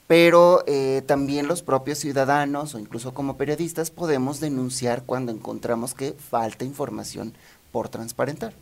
pero 0.08 0.64
eh, 0.68 1.02
también 1.06 1.48
los 1.48 1.62
propios 1.62 1.98
ciudadanos 1.98 2.76
o 2.76 2.80
incluso 2.80 3.14
como 3.14 3.38
periodistas 3.38 3.90
podemos 3.90 4.40
denunciar 4.40 5.04
cuando 5.04 5.32
encontramos 5.32 5.94
que 5.94 6.14
falta 6.14 6.66
información 6.66 7.34
por 7.72 7.90
transparentar. 7.90 8.54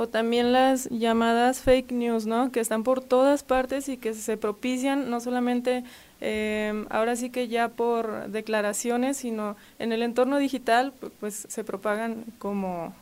O 0.00 0.06
también 0.06 0.52
las 0.52 0.88
llamadas 0.90 1.58
fake 1.58 1.90
news, 1.90 2.24
¿no? 2.24 2.52
Que 2.52 2.60
están 2.60 2.84
por 2.84 3.02
todas 3.02 3.42
partes 3.42 3.88
y 3.88 3.96
que 3.96 4.14
se 4.14 4.36
propician 4.36 5.10
no 5.10 5.18
solamente 5.18 5.82
eh, 6.20 6.84
ahora 6.88 7.16
sí 7.16 7.30
que 7.30 7.48
ya 7.48 7.70
por 7.70 8.28
declaraciones, 8.28 9.16
sino 9.16 9.56
en 9.80 9.90
el 9.90 10.04
entorno 10.04 10.38
digital, 10.38 10.92
pues 11.18 11.46
se 11.48 11.64
propagan 11.64 12.24
como, 12.38 12.94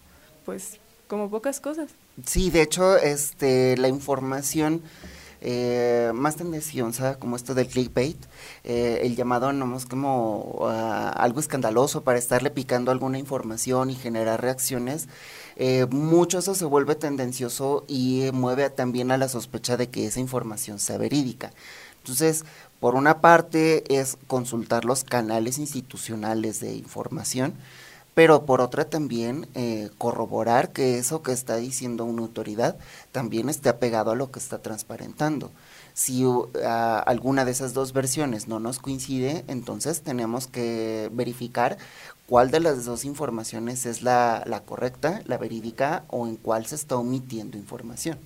pues, 0.47 0.79
como 1.07 1.29
pocas 1.29 1.61
cosas. 1.61 1.91
Sí, 2.25 2.49
de 2.49 2.63
hecho, 2.63 2.97
este, 2.97 3.77
la 3.77 3.89
información 3.89 4.81
eh, 5.43 6.13
más 6.15 6.37
tendenciosa, 6.37 7.19
como 7.19 7.37
esto 7.37 7.55
del 7.55 7.69
clickbait, 7.69 8.17
eh, 8.65 9.01
el 9.03 9.17
llamado 9.17 9.53
no 9.53 9.77
es 9.77 9.85
como 9.87 10.61
ah, 10.63 11.11
algo 11.11 11.41
escandaloso 11.41 12.03
para 12.05 12.19
estarle 12.19 12.51
picando 12.51 12.91
alguna 12.91 13.19
información 13.19 13.91
y 13.91 13.95
generar 13.95 14.41
reacciones, 14.41 15.09
eh, 15.57 15.87
mucho 15.91 16.39
eso 16.39 16.55
se 16.55 16.67
vuelve 16.67 16.95
tendencioso 16.95 17.85
y 17.89 18.29
mueve 18.33 18.69
también 18.71 19.11
a 19.11 19.17
la 19.17 19.29
sospecha 19.29 19.77
de 19.77 19.89
que 19.89 20.07
esa 20.07 20.21
información 20.21 20.79
sea 20.79 20.99
verídica. 20.99 21.53
Entonces, 21.99 22.45
por 22.79 22.95
una 22.95 23.21
parte 23.21 23.83
es 23.99 24.19
consultar 24.27 24.85
los 24.85 25.03
canales 25.03 25.59
institucionales 25.59 26.61
de 26.61 26.75
información, 26.75 27.55
pero 28.15 28.47
por 28.47 28.61
otra 28.61 28.85
también 28.85 29.49
eh, 29.55 29.91
corroborar 29.99 30.73
que 30.73 30.99
eso 30.99 31.23
que 31.23 31.33
está 31.33 31.57
diciendo 31.57 32.05
una 32.05 32.23
autoridad 32.23 32.77
también 33.13 33.49
esté 33.49 33.69
apegado 33.69 34.11
a 34.11 34.15
lo 34.15 34.31
que 34.31 34.39
está 34.39 34.59
transparentando. 34.59 35.51
Si 35.95 36.25
alguna 36.63 37.47
de 37.47 37.53
esas 37.53 37.73
dos 37.73 37.95
versiones 37.95 38.49
no 38.49 38.61
nos 38.61 38.79
coincide, 38.79 39.45
entonces 39.49 40.03
tenemos 40.03 40.47
que 40.47 41.11
verificar 41.13 41.79
cuál 42.27 42.51
de 42.51 42.61
las 42.61 42.85
dos 42.85 43.05
informaciones 43.05 43.87
es 43.87 44.03
la, 44.03 44.45
correcta, 44.65 45.23
la 45.27 45.39
verídica 45.39 46.05
o 46.09 46.27
en 46.27 46.37
cuál 46.37 46.67
se 46.67 46.75
está 46.75 46.97
omitiendo 46.97 47.57
información. 47.57 48.19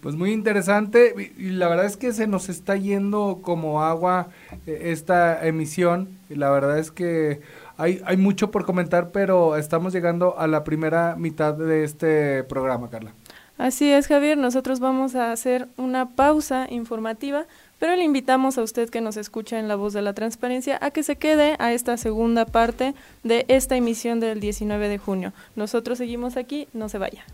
Pues 0.00 0.14
muy 0.14 0.32
interesante 0.32 1.32
y 1.36 1.50
la 1.50 1.68
verdad 1.68 1.84
es 1.84 1.98
que 1.98 2.14
se 2.14 2.26
nos 2.26 2.48
está 2.48 2.74
yendo 2.74 3.40
como 3.42 3.82
agua 3.82 4.28
eh, 4.66 4.84
esta 4.84 5.46
emisión 5.46 6.18
y 6.30 6.36
la 6.36 6.50
verdad 6.50 6.78
es 6.78 6.90
que 6.90 7.42
hay, 7.76 8.00
hay 8.06 8.16
mucho 8.16 8.50
por 8.50 8.64
comentar, 8.64 9.10
pero 9.10 9.56
estamos 9.56 9.92
llegando 9.92 10.38
a 10.38 10.46
la 10.46 10.64
primera 10.64 11.16
mitad 11.16 11.52
de 11.52 11.84
este 11.84 12.44
programa, 12.44 12.88
Carla. 12.88 13.12
Así 13.58 13.92
es, 13.92 14.06
Javier, 14.06 14.38
nosotros 14.38 14.80
vamos 14.80 15.14
a 15.14 15.32
hacer 15.32 15.68
una 15.76 16.08
pausa 16.08 16.66
informativa 16.70 17.44
pero 17.80 17.96
le 17.96 18.04
invitamos 18.04 18.58
a 18.58 18.62
usted 18.62 18.90
que 18.90 19.00
nos 19.00 19.16
escucha 19.16 19.58
en 19.58 19.66
La 19.66 19.74
Voz 19.74 19.94
de 19.94 20.02
la 20.02 20.12
Transparencia 20.12 20.78
a 20.80 20.92
que 20.92 21.02
se 21.02 21.16
quede 21.16 21.56
a 21.58 21.72
esta 21.72 21.96
segunda 21.96 22.44
parte 22.44 22.94
de 23.24 23.46
esta 23.48 23.74
emisión 23.74 24.20
del 24.20 24.38
19 24.38 24.88
de 24.88 24.98
junio. 24.98 25.32
Nosotros 25.56 25.98
seguimos 25.98 26.36
aquí, 26.36 26.68
no 26.72 26.88
se 26.88 26.98
vaya. 26.98 27.24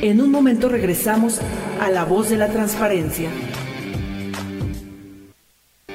En 0.00 0.20
un 0.20 0.30
momento 0.30 0.68
regresamos 0.68 1.40
a 1.80 1.90
La 1.90 2.04
Voz 2.04 2.28
de 2.28 2.36
la 2.36 2.48
Transparencia. 2.48 3.30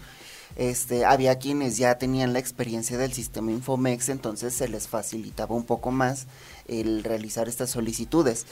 Este, 0.57 1.05
había 1.05 1.39
quienes 1.39 1.77
ya 1.77 1.97
tenían 1.97 2.33
la 2.33 2.39
experiencia 2.39 2.97
del 2.97 3.13
sistema 3.13 3.51
Infomex, 3.51 4.09
entonces 4.09 4.53
se 4.53 4.67
les 4.67 4.87
facilitaba 4.89 5.55
un 5.55 5.63
poco 5.63 5.91
más 5.91 6.27
el 6.67 7.03
realizar 7.03 7.47
estas 7.47 7.69
solicitudes. 7.69 8.45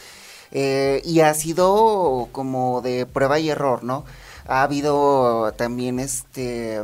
Eh, 0.51 1.01
y 1.03 1.21
ha 1.21 1.33
sido 1.33 2.29
como 2.31 2.81
de 2.81 3.05
prueba 3.05 3.39
y 3.39 3.49
error, 3.49 3.83
¿no? 3.83 4.05
ha 4.47 4.63
habido 4.63 5.51
también 5.53 5.99
este 5.99 6.81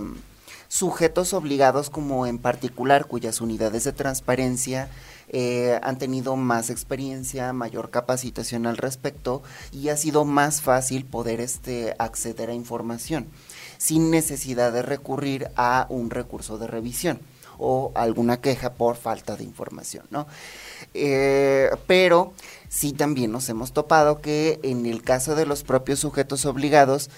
sujetos 0.68 1.34
obligados 1.34 1.90
como 1.90 2.26
en 2.26 2.40
particular 2.40 3.06
cuyas 3.06 3.42
unidades 3.42 3.84
de 3.84 3.92
transparencia 3.92 4.90
eh, 5.28 5.80
han 5.84 5.98
tenido 5.98 6.36
más 6.36 6.70
experiencia, 6.70 7.54
mayor 7.54 7.90
capacitación 7.90 8.66
al 8.66 8.78
respecto 8.78 9.44
y 9.72 9.90
ha 9.90 9.98
sido 9.98 10.26
más 10.26 10.62
fácil 10.62 11.06
poder 11.06 11.42
este, 11.42 11.94
acceder 12.00 12.50
a 12.50 12.54
información 12.54 13.28
sin 13.82 14.12
necesidad 14.12 14.72
de 14.72 14.84
recurrir 14.84 15.50
a 15.56 15.88
un 15.90 16.12
recurso 16.12 16.60
de 16.60 16.68
revisión 16.68 17.20
o 17.58 17.92
alguna 17.96 18.38
queja 18.38 18.74
por 18.74 18.96
falta 18.96 19.36
de 19.36 19.44
información, 19.44 20.06
¿no? 20.12 20.28
Eh, 20.94 21.68
pero 21.88 22.32
sí 22.70 22.94
también 22.94 23.32
nos 23.32 23.50
hemos 23.50 23.72
topado 23.74 24.22
que 24.22 24.60
en 24.62 24.86
el 24.86 25.02
caso 25.02 25.34
de 25.34 25.48
los 25.48 25.64
propios 25.64 25.98
sujetos 25.98 26.46
obligados, 26.46 27.10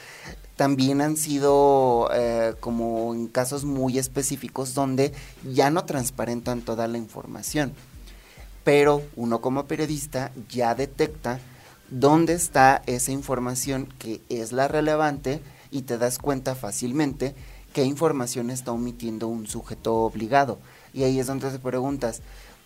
también 0.56 1.02
han 1.02 1.17
sido 1.17 2.10
eh, 2.13 2.54
como 2.62 3.13
en 3.13 3.28
casos 3.28 3.65
muy 3.65 3.97
específicos 3.99 4.73
donde 4.73 5.12
ya 5.43 5.69
no 5.69 5.84
transparentan 5.84 6.62
toda 6.62 6.88
la 6.88 6.97
información. 6.97 7.73
Pero 8.63 9.02
uno 9.17 9.41
como 9.41 9.65
periodista 9.65 10.32
ya 10.47 10.76
detecta 10.76 11.41
dónde 11.89 12.34
está 12.34 12.84
esa 12.86 13.12
información 13.12 13.89
que 13.99 14.21
es 14.30 14.54
la 14.54 14.69
relevante 14.69 15.41
y 15.73 15.81
te 15.81 15.97
das 15.97 16.19
cuenta 16.19 16.55
fácilmente 16.55 17.33
qué 17.73 17.83
información 17.83 18.51
está 18.51 18.71
omitiendo 18.71 19.27
un 19.27 19.47
sujeto 19.47 19.95
obligado. 19.95 20.59
Y 20.93 21.03
ahí 21.03 21.19
es 21.19 21.27
donde 21.27 21.49
te 21.49 21.57
preguntas, 21.57 22.21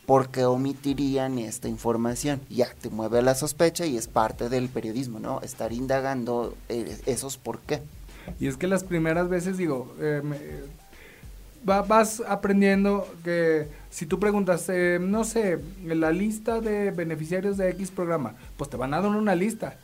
¿por 0.06 0.30
qué 0.30 0.44
omitirían 0.44 1.40
esta 1.40 1.70
información? 1.70 2.42
Ya 2.50 2.68
te 2.80 2.90
mueve 2.90 3.22
la 3.22 3.34
sospecha 3.34 3.86
y 3.86 3.96
es 3.96 4.08
parte 4.08 4.50
del 4.50 4.68
periodismo, 4.68 5.20
¿no? 5.20 5.42
Estar 5.42 5.72
indagando 5.72 6.56
eh, 6.68 6.98
esos 7.06 7.38
por 7.38 7.60
qué. 7.62 7.82
Y 8.42 8.48
es 8.48 8.58
que 8.58 8.68
las 8.68 8.84
primeras 8.84 9.30
veces, 9.30 9.58
digo, 9.58 9.96
eh, 10.02 10.22
vas 11.64 12.22
aprendiendo 12.28 13.08
que 13.24 13.70
si 13.90 14.06
tú 14.06 14.20
preguntas, 14.20 14.68
eh, 14.68 15.00
no 15.02 15.24
sé, 15.24 15.60
la 15.86 16.12
lista 16.12 16.60
de 16.60 16.92
beneficiarios 16.92 17.56
de 17.56 17.70
X 17.70 17.90
programa, 17.90 18.36
pues 18.58 18.70
te 18.70 18.76
van 18.76 18.94
a 18.94 19.02
dar 19.02 19.12
una 19.12 19.36
lista 19.36 19.78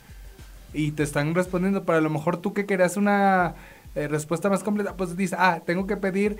y 0.74 0.92
te 0.92 1.04
están 1.04 1.36
respondiendo, 1.36 1.84
pero 1.84 1.98
a 1.98 2.02
lo 2.02 2.10
mejor 2.10 2.38
tú 2.38 2.54
que 2.54 2.66
querías 2.66 2.98
una 2.98 3.56
respuesta 3.96 4.50
más 4.50 4.64
completa, 4.64 4.96
pues 4.98 5.16
dices, 5.16 5.38
ah, 5.40 5.62
tengo 5.66 5.86
que 5.86 5.98
pedir 5.98 6.38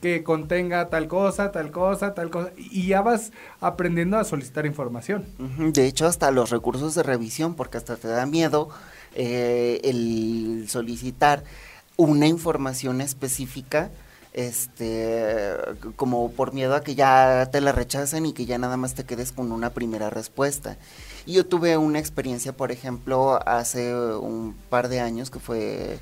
que 0.00 0.22
contenga 0.24 0.88
tal 0.88 1.06
cosa, 1.08 1.52
tal 1.52 1.70
cosa, 1.70 2.14
tal 2.14 2.30
cosa, 2.30 2.50
y 2.56 2.88
ya 2.88 3.00
vas 3.00 3.32
aprendiendo 3.60 4.18
a 4.18 4.24
solicitar 4.24 4.66
información. 4.66 5.24
De 5.72 5.86
hecho, 5.86 6.06
hasta 6.06 6.30
los 6.30 6.50
recursos 6.50 6.94
de 6.94 7.02
revisión, 7.02 7.54
porque 7.54 7.78
hasta 7.78 7.96
te 7.96 8.08
da 8.08 8.26
miedo 8.26 8.68
eh, 9.14 9.80
el 9.84 10.66
solicitar 10.68 11.44
una 11.96 12.26
información 12.26 13.00
específica, 13.00 13.90
este, 14.34 15.54
como 15.96 16.30
por 16.32 16.52
miedo 16.52 16.74
a 16.74 16.82
que 16.82 16.94
ya 16.94 17.48
te 17.50 17.62
la 17.62 17.72
rechacen 17.72 18.26
y 18.26 18.34
que 18.34 18.44
ya 18.44 18.58
nada 18.58 18.76
más 18.76 18.94
te 18.94 19.04
quedes 19.04 19.32
con 19.32 19.50
una 19.50 19.70
primera 19.70 20.10
respuesta. 20.10 20.76
Yo 21.26 21.44
tuve 21.44 21.76
una 21.76 21.98
experiencia, 21.98 22.52
por 22.56 22.70
ejemplo, 22.70 23.40
hace 23.46 23.94
un 23.94 24.54
par 24.70 24.88
de 24.88 25.00
años, 25.00 25.30
que 25.30 25.40
fue 25.40 25.98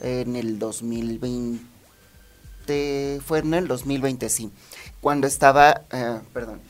en 0.00 0.36
el 0.36 0.58
2020 0.58 1.60
fue 3.24 3.38
en 3.38 3.54
el 3.54 3.66
2020, 3.66 4.28
sí, 4.28 4.50
cuando 5.00 5.26
estaba, 5.26 5.82
eh, 5.90 6.20
perdón, 6.34 6.60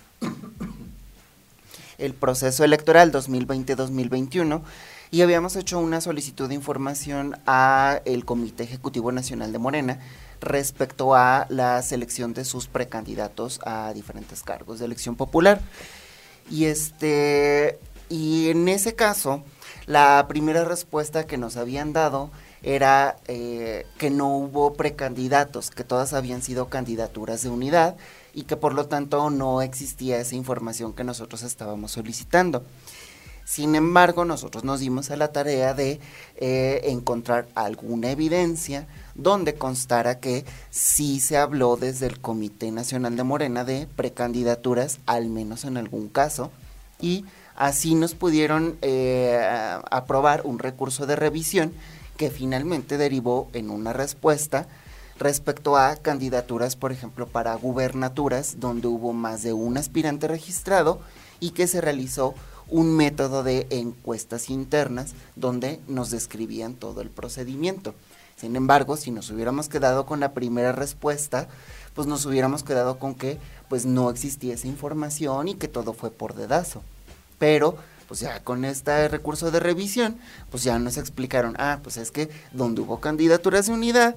el 1.98 2.14
proceso 2.14 2.62
electoral 2.62 3.10
2020-2021 3.10 4.62
y 5.10 5.22
habíamos 5.22 5.56
hecho 5.56 5.80
una 5.80 6.00
solicitud 6.00 6.48
de 6.48 6.54
información 6.54 7.36
a 7.46 8.00
el 8.04 8.24
Comité 8.24 8.62
Ejecutivo 8.62 9.10
Nacional 9.10 9.52
de 9.52 9.58
Morena 9.58 9.98
respecto 10.40 11.16
a 11.16 11.46
la 11.48 11.82
selección 11.82 12.32
de 12.32 12.44
sus 12.44 12.68
precandidatos 12.68 13.60
a 13.64 13.92
diferentes 13.92 14.42
cargos 14.44 14.78
de 14.78 14.84
elección 14.84 15.16
popular. 15.16 15.60
Y 16.50 16.66
este 16.66 17.78
y 18.08 18.48
en 18.48 18.68
ese 18.68 18.94
caso, 18.94 19.42
la 19.86 20.26
primera 20.28 20.64
respuesta 20.64 21.26
que 21.26 21.38
nos 21.38 21.56
habían 21.56 21.92
dado 21.92 22.30
era 22.62 23.16
eh, 23.28 23.86
que 23.98 24.10
no 24.10 24.36
hubo 24.36 24.74
precandidatos, 24.74 25.70
que 25.70 25.84
todas 25.84 26.12
habían 26.12 26.42
sido 26.42 26.68
candidaturas 26.68 27.42
de 27.42 27.50
unidad 27.50 27.96
y 28.34 28.44
que 28.44 28.56
por 28.56 28.74
lo 28.74 28.86
tanto 28.86 29.30
no 29.30 29.62
existía 29.62 30.18
esa 30.18 30.36
información 30.36 30.92
que 30.92 31.04
nosotros 31.04 31.42
estábamos 31.42 31.92
solicitando. 31.92 32.64
Sin 33.48 33.76
embargo, 33.76 34.26
nosotros 34.26 34.62
nos 34.62 34.80
dimos 34.80 35.10
a 35.10 35.16
la 35.16 35.32
tarea 35.32 35.72
de 35.72 36.00
eh, 36.36 36.82
encontrar 36.84 37.48
alguna 37.54 38.10
evidencia 38.10 38.86
donde 39.14 39.54
constara 39.54 40.20
que 40.20 40.44
sí 40.68 41.18
se 41.18 41.38
habló 41.38 41.78
desde 41.78 42.08
el 42.08 42.20
Comité 42.20 42.70
Nacional 42.70 43.16
de 43.16 43.22
Morena 43.22 43.64
de 43.64 43.88
precandidaturas, 43.96 45.00
al 45.06 45.30
menos 45.30 45.64
en 45.64 45.78
algún 45.78 46.10
caso, 46.10 46.50
y 47.00 47.24
así 47.56 47.94
nos 47.94 48.14
pudieron 48.14 48.76
eh, 48.82 49.40
aprobar 49.90 50.42
un 50.44 50.58
recurso 50.58 51.06
de 51.06 51.16
revisión 51.16 51.72
que 52.18 52.28
finalmente 52.28 52.98
derivó 52.98 53.48
en 53.54 53.70
una 53.70 53.94
respuesta 53.94 54.68
respecto 55.18 55.78
a 55.78 55.96
candidaturas, 55.96 56.76
por 56.76 56.92
ejemplo, 56.92 57.26
para 57.26 57.54
gubernaturas, 57.54 58.60
donde 58.60 58.88
hubo 58.88 59.14
más 59.14 59.42
de 59.42 59.54
un 59.54 59.78
aspirante 59.78 60.28
registrado 60.28 61.00
y 61.40 61.52
que 61.52 61.66
se 61.66 61.80
realizó 61.80 62.34
un 62.70 62.94
método 62.96 63.42
de 63.42 63.66
encuestas 63.70 64.50
internas 64.50 65.14
donde 65.36 65.80
nos 65.88 66.10
describían 66.10 66.74
todo 66.74 67.00
el 67.00 67.10
procedimiento. 67.10 67.94
Sin 68.36 68.54
embargo, 68.56 68.96
si 68.96 69.10
nos 69.10 69.30
hubiéramos 69.30 69.68
quedado 69.68 70.06
con 70.06 70.20
la 70.20 70.32
primera 70.32 70.72
respuesta, 70.72 71.48
pues 71.94 72.06
nos 72.06 72.24
hubiéramos 72.26 72.62
quedado 72.62 72.98
con 72.98 73.14
que 73.14 73.38
pues 73.68 73.84
no 73.84 74.10
existía 74.10 74.54
esa 74.54 74.68
información 74.68 75.48
y 75.48 75.54
que 75.54 75.68
todo 75.68 75.92
fue 75.92 76.10
por 76.10 76.34
dedazo. 76.34 76.82
Pero 77.38 77.76
pues 78.06 78.20
ya 78.20 78.42
con 78.42 78.64
este 78.64 79.08
recurso 79.08 79.50
de 79.50 79.60
revisión, 79.60 80.16
pues 80.50 80.62
ya 80.62 80.78
nos 80.78 80.96
explicaron, 80.96 81.56
ah, 81.58 81.80
pues 81.82 81.96
es 81.96 82.10
que 82.10 82.30
donde 82.52 82.80
hubo 82.80 83.00
candidaturas 83.00 83.66
de 83.66 83.72
unidad, 83.72 84.16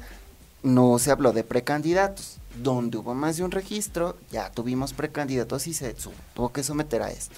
no 0.64 1.00
se 1.00 1.12
habló 1.12 1.34
de 1.34 1.44
precandidatos. 1.44 2.38
Donde 2.56 2.98
hubo 2.98 3.16
más 3.16 3.38
de 3.38 3.44
un 3.44 3.52
registro, 3.52 4.18
ya 4.30 4.52
tuvimos 4.52 4.94
precandidatos 4.94 5.68
y 5.68 5.74
se 5.74 5.96
tuvo 6.36 6.52
que 6.52 6.64
someter 6.64 7.02
a 7.02 7.10
esto. 7.12 7.36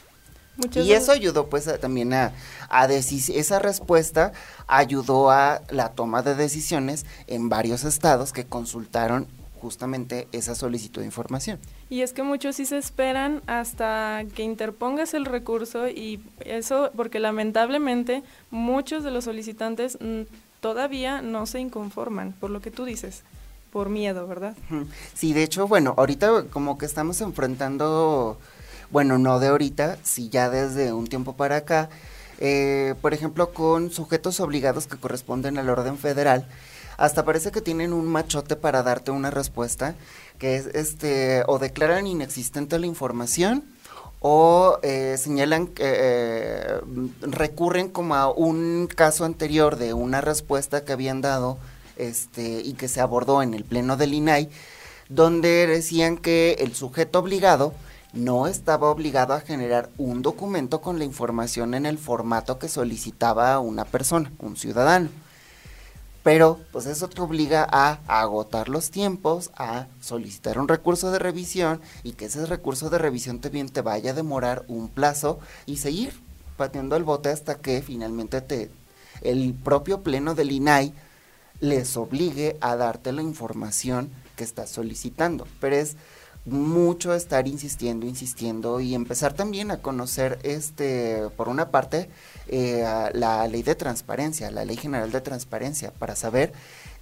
Y 0.75 0.91
eso 0.91 1.11
ayudó 1.11 1.47
pues 1.47 1.69
también 1.79 2.13
a, 2.13 2.31
a 2.69 2.85
esa 2.87 3.59
respuesta 3.59 4.33
ayudó 4.67 5.31
a 5.31 5.61
la 5.69 5.89
toma 5.89 6.21
de 6.21 6.35
decisiones 6.35 7.05
en 7.27 7.49
varios 7.49 7.83
estados 7.83 8.33
que 8.33 8.45
consultaron 8.45 9.27
justamente 9.63 10.27
esa 10.33 10.55
solicitud 10.55 11.01
de 11.01 11.05
información. 11.07 11.57
Y 11.89 12.01
es 12.01 12.11
que 12.11 12.21
muchos 12.21 12.57
sí 12.57 12.65
se 12.65 12.77
esperan 12.77 13.41
hasta 13.47 14.23
que 14.35 14.43
interpongas 14.43 15.13
el 15.13 15.25
recurso 15.25 15.87
y 15.87 16.19
eso 16.41 16.91
porque 16.95 17.19
lamentablemente 17.19 18.23
muchos 18.51 19.03
de 19.03 19.11
los 19.11 19.23
solicitantes 19.23 19.97
todavía 20.59 21.21
no 21.21 21.45
se 21.45 21.59
inconforman, 21.59 22.33
por 22.33 22.49
lo 22.49 22.61
que 22.61 22.71
tú 22.71 22.83
dices, 22.83 23.23
por 23.71 23.89
miedo, 23.89 24.27
¿verdad? 24.27 24.55
Sí, 25.13 25.33
de 25.33 25.43
hecho, 25.43 25.67
bueno, 25.67 25.93
ahorita 25.97 26.43
como 26.49 26.77
que 26.77 26.85
estamos 26.85 27.21
enfrentando, 27.21 28.37
bueno, 28.93 29.17
no 29.17 29.39
de 29.39 29.47
ahorita, 29.47 29.97
sí 30.03 30.29
ya 30.29 30.51
desde 30.51 30.93
un 30.93 31.07
tiempo 31.07 31.33
para 31.33 31.57
acá, 31.57 31.89
eh, 32.37 32.93
por 33.01 33.15
ejemplo, 33.15 33.51
con 33.51 33.89
sujetos 33.89 34.39
obligados 34.39 34.85
que 34.85 34.97
corresponden 34.97 35.57
al 35.57 35.67
orden 35.67 35.97
federal, 35.97 36.47
hasta 36.97 37.25
parece 37.25 37.51
que 37.51 37.59
tienen 37.59 37.91
un 37.91 38.05
machote 38.05 38.55
para 38.55 38.83
darte 38.83 39.09
una 39.09 39.31
respuesta, 39.31 39.95
que 40.37 40.57
es 40.57 40.67
este, 40.67 41.43
o 41.47 41.57
declaran 41.57 42.05
inexistente 42.05 42.77
la 42.77 42.85
información, 42.85 43.63
o 44.19 44.77
eh, 44.83 45.15
señalan 45.17 45.65
que 45.65 45.91
eh, 45.95 46.79
recurren 47.21 47.89
como 47.89 48.13
a 48.13 48.31
un 48.31 48.87
caso 48.95 49.25
anterior 49.25 49.77
de 49.77 49.95
una 49.95 50.21
respuesta 50.21 50.85
que 50.85 50.93
habían 50.93 51.21
dado 51.21 51.57
este, 51.97 52.61
y 52.61 52.73
que 52.73 52.87
se 52.87 53.01
abordó 53.01 53.41
en 53.41 53.55
el 53.55 53.63
pleno 53.63 53.97
del 53.97 54.13
INAI, 54.13 54.49
donde 55.09 55.65
decían 55.65 56.15
que 56.15 56.57
el 56.59 56.75
sujeto 56.75 57.17
obligado 57.17 57.73
no 58.13 58.47
estaba 58.47 58.89
obligado 58.89 59.33
a 59.33 59.41
generar 59.41 59.89
un 59.97 60.21
documento 60.21 60.81
con 60.81 60.99
la 60.99 61.05
información 61.05 61.73
en 61.73 61.85
el 61.85 61.97
formato 61.97 62.59
que 62.59 62.69
solicitaba 62.69 63.59
una 63.59 63.85
persona, 63.85 64.31
un 64.39 64.55
ciudadano. 64.55 65.09
Pero 66.21 66.59
pues 66.71 66.85
eso 66.85 67.09
te 67.09 67.19
obliga 67.19 67.67
a 67.69 67.99
agotar 68.07 68.69
los 68.69 68.91
tiempos, 68.91 69.51
a 69.57 69.87
solicitar 69.99 70.57
un 70.57 70.69
recurso 70.69 71.11
de 71.11 71.19
revisión 71.19 71.81
y 72.03 72.13
que 72.13 72.25
ese 72.25 72.45
recurso 72.45 72.89
de 72.89 72.97
revisión 72.97 73.39
también 73.39 73.67
te 73.67 73.81
vaya 73.81 74.11
a 74.11 74.15
demorar 74.15 74.63
un 74.69 74.87
plazo 74.87 75.39
y 75.65 75.77
seguir 75.77 76.13
pateando 76.55 76.95
el 76.95 77.03
bote 77.03 77.29
hasta 77.29 77.55
que 77.55 77.81
finalmente 77.81 78.39
te 78.39 78.71
el 79.21 79.53
propio 79.53 80.01
pleno 80.01 80.35
del 80.35 80.51
INAI 80.51 80.93
les 81.59 81.97
obligue 81.97 82.57
a 82.61 82.75
darte 82.75 83.11
la 83.11 83.21
información 83.21 84.09
que 84.35 84.43
estás 84.43 84.69
solicitando. 84.69 85.47
Pero 85.59 85.75
es 85.75 85.95
mucho 86.45 87.13
estar 87.13 87.47
insistiendo, 87.47 88.05
insistiendo 88.05 88.79
y 88.79 88.95
empezar 88.95 89.33
también 89.33 89.71
a 89.71 89.77
conocer, 89.77 90.39
este, 90.43 91.29
por 91.37 91.47
una 91.47 91.69
parte, 91.69 92.09
eh, 92.47 92.83
la 93.13 93.47
ley 93.47 93.63
de 93.63 93.75
transparencia, 93.75 94.51
la 94.51 94.65
ley 94.65 94.75
general 94.75 95.11
de 95.11 95.21
transparencia, 95.21 95.91
para 95.91 96.15
saber 96.15 96.51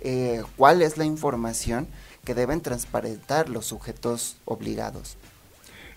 eh, 0.02 0.44
cuál 0.58 0.82
es 0.82 0.98
la 0.98 1.06
información 1.06 1.88
que 2.24 2.36
deben 2.36 2.62
transparentar 2.62 3.50
los 3.50 3.66
sujetos 3.66 4.38
obligados. 4.46 5.18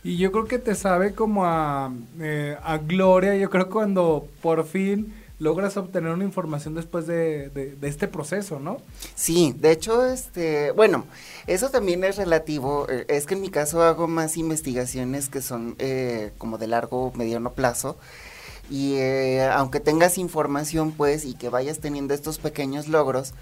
Y 0.03 0.19
yo 0.19 0.33
creo 0.33 0.47
que 0.47 0.59
te 0.59 0.75
sabe 0.75 1.15
como 1.15 1.47
a, 1.47 1.93
eh, 2.21 2.59
a 2.63 2.79
gloria, 2.79 3.37
yo 3.37 3.49
creo 3.51 3.71
cuando 3.71 4.29
por 4.43 4.67
fin 4.67 5.15
logras 5.39 5.77
obtener 5.77 6.13
una 6.13 6.25
información 6.25 6.75
después 6.75 7.07
de, 7.07 7.51
de, 7.51 7.89
este 7.89 8.09
proceso, 8.09 8.61
¿no? 8.61 8.79
Sí, 9.15 9.55
de 9.59 9.73
hecho, 9.73 10.07
este, 10.07 10.71
bueno, 10.73 11.07
eso 11.47 11.71
también 11.71 12.05
es 12.05 12.17
relativo. 12.17 12.87
Eh, 12.89 13.05
es 13.09 13.27
que 13.27 13.35
en 13.35 13.41
mi 13.41 13.51
caso 13.51 13.83
hago 13.83 14.07
más 14.07 14.37
investigaciones 14.37 15.29
que 15.29 15.43
son 15.43 15.75
eh, 15.79 16.33
como 16.39 16.59
de 16.59 16.69
largo, 16.69 17.13
mediano 17.17 17.53
plazo. 17.53 17.97
Y 18.71 18.95
eh, 18.95 19.45
aunque 19.53 19.81
tengas 19.81 20.17
información, 20.19 20.93
pues, 20.93 21.25
y 21.25 21.35
que 21.35 21.49
vayas 21.49 21.81
teniendo 21.81 22.15
estos 22.15 22.39
pequeños 22.39 22.89
logros, 22.89 23.35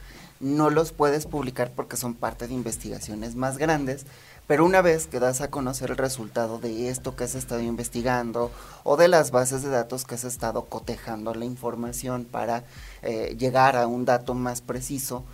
no 0.43 0.69
los 0.69 0.93
puedes 0.93 1.25
publicar 1.25 1.71
porque 1.75 1.97
son 1.97 2.15
parte 2.15 2.47
de 2.47 2.55
investigaciones 2.55 3.35
más 3.35 3.57
grandes 3.57 4.05
pero 4.47 4.65
una 4.65 4.83
vez 4.83 5.07
que 5.07 5.21
das 5.21 5.41
a 5.41 5.51
conocer 5.51 5.91
el 5.91 5.97
resultado 5.97 6.59
de 6.59 6.89
esto 6.89 7.15
que 7.15 7.25
has 7.25 7.35
estado 7.35 7.61
investigando 7.63 8.51
o 8.83 8.97
de 8.97 9.09
las 9.09 9.31
bases 9.31 9.63
de 9.63 9.71
datos 9.71 10.05
que 10.05 10.17
has 10.17 10.25
estado 10.25 10.65
cotejando 10.65 11.35
la 11.35 11.45
información 11.45 12.25
para 12.25 12.65
eh, 13.03 13.37
llegar 13.39 13.77
a 13.77 13.87
un 13.87 14.05
dato 14.05 14.35
más 14.35 14.61
preciso, 14.61 15.25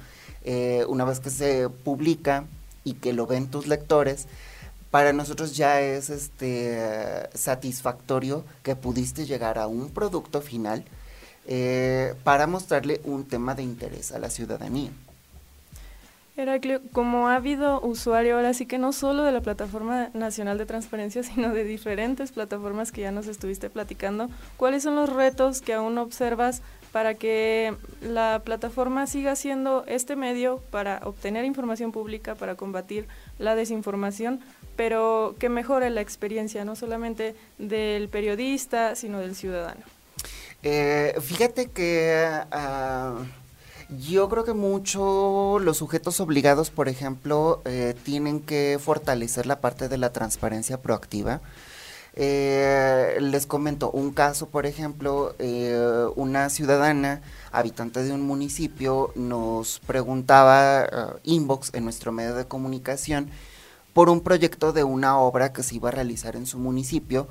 eh, 0.44 0.84
una 0.88 1.04
vez 1.04 1.20
que 1.20 1.30
se 1.30 1.68
publica 1.68 2.44
y 2.84 2.94
que 2.94 3.12
lo 3.12 3.26
ven 3.26 3.48
tus 3.48 3.66
lectores, 3.66 4.26
para 4.90 5.12
nosotros 5.12 5.56
ya 5.56 5.80
es 5.80 6.10
este 6.10 7.28
satisfactorio 7.34 8.44
que 8.62 8.76
pudiste 8.76 9.26
llegar 9.26 9.58
a 9.58 9.66
un 9.66 9.90
producto 9.90 10.40
final 10.40 10.84
eh, 11.50 12.14
para 12.24 12.46
mostrarle 12.46 13.00
un 13.04 13.24
tema 13.24 13.54
de 13.54 13.62
interés 13.62 14.12
a 14.12 14.18
la 14.18 14.28
ciudadanía. 14.28 14.90
Heraclio, 16.36 16.82
como 16.92 17.28
ha 17.28 17.36
habido 17.36 17.80
usuario 17.80 18.36
ahora 18.36 18.52
sí 18.52 18.66
que 18.66 18.78
no 18.78 18.92
solo 18.92 19.24
de 19.24 19.32
la 19.32 19.40
Plataforma 19.40 20.10
Nacional 20.12 20.58
de 20.58 20.66
Transparencia, 20.66 21.22
sino 21.24 21.54
de 21.54 21.64
diferentes 21.64 22.32
plataformas 22.32 22.92
que 22.92 23.00
ya 23.00 23.12
nos 23.12 23.26
estuviste 23.28 23.70
platicando, 23.70 24.28
¿cuáles 24.58 24.82
son 24.82 24.94
los 24.94 25.10
retos 25.10 25.62
que 25.62 25.72
aún 25.72 25.96
observas 25.96 26.60
para 26.92 27.14
que 27.14 27.74
la 28.02 28.42
plataforma 28.44 29.06
siga 29.06 29.34
siendo 29.34 29.84
este 29.86 30.16
medio 30.16 30.58
para 30.70 31.00
obtener 31.04 31.46
información 31.46 31.92
pública, 31.92 32.34
para 32.34 32.56
combatir 32.56 33.08
la 33.38 33.54
desinformación, 33.54 34.40
pero 34.76 35.34
que 35.38 35.48
mejore 35.48 35.88
la 35.88 36.02
experiencia 36.02 36.66
no 36.66 36.76
solamente 36.76 37.34
del 37.56 38.10
periodista, 38.10 38.94
sino 38.96 39.18
del 39.18 39.34
ciudadano? 39.34 39.97
Eh, 40.62 41.14
fíjate 41.20 41.70
que... 41.70 42.26
Ah, 42.50 43.16
yo 43.88 44.28
creo 44.28 44.44
que 44.44 44.52
mucho 44.52 45.58
los 45.60 45.78
sujetos 45.78 46.20
obligados, 46.20 46.68
por 46.68 46.88
ejemplo, 46.88 47.62
eh, 47.64 47.94
tienen 48.04 48.40
que 48.40 48.78
fortalecer 48.78 49.46
la 49.46 49.62
parte 49.62 49.88
de 49.88 49.96
la 49.96 50.12
transparencia 50.12 50.76
proactiva. 50.82 51.40
Eh, 52.14 53.16
les 53.20 53.46
comento 53.46 53.90
un 53.90 54.12
caso, 54.12 54.48
por 54.48 54.66
ejemplo, 54.66 55.34
eh, 55.38 56.06
una 56.16 56.50
ciudadana, 56.50 57.22
habitante 57.50 58.02
de 58.02 58.12
un 58.12 58.20
municipio, 58.26 59.10
nos 59.14 59.80
preguntaba 59.86 61.16
inbox 61.24 61.70
en 61.72 61.84
nuestro 61.84 62.12
medio 62.12 62.34
de 62.34 62.46
comunicación 62.46 63.30
por 63.94 64.10
un 64.10 64.20
proyecto 64.20 64.74
de 64.74 64.84
una 64.84 65.18
obra 65.18 65.52
que 65.54 65.62
se 65.62 65.76
iba 65.76 65.88
a 65.88 65.92
realizar 65.92 66.36
en 66.36 66.44
su 66.44 66.58
municipio, 66.58 67.26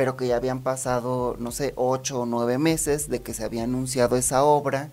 pero 0.00 0.16
que 0.16 0.28
ya 0.28 0.36
habían 0.36 0.62
pasado, 0.62 1.36
no 1.38 1.52
sé, 1.52 1.74
ocho 1.76 2.20
o 2.20 2.24
nueve 2.24 2.56
meses 2.56 3.10
de 3.10 3.20
que 3.20 3.34
se 3.34 3.44
había 3.44 3.64
anunciado 3.64 4.16
esa 4.16 4.44
obra 4.44 4.88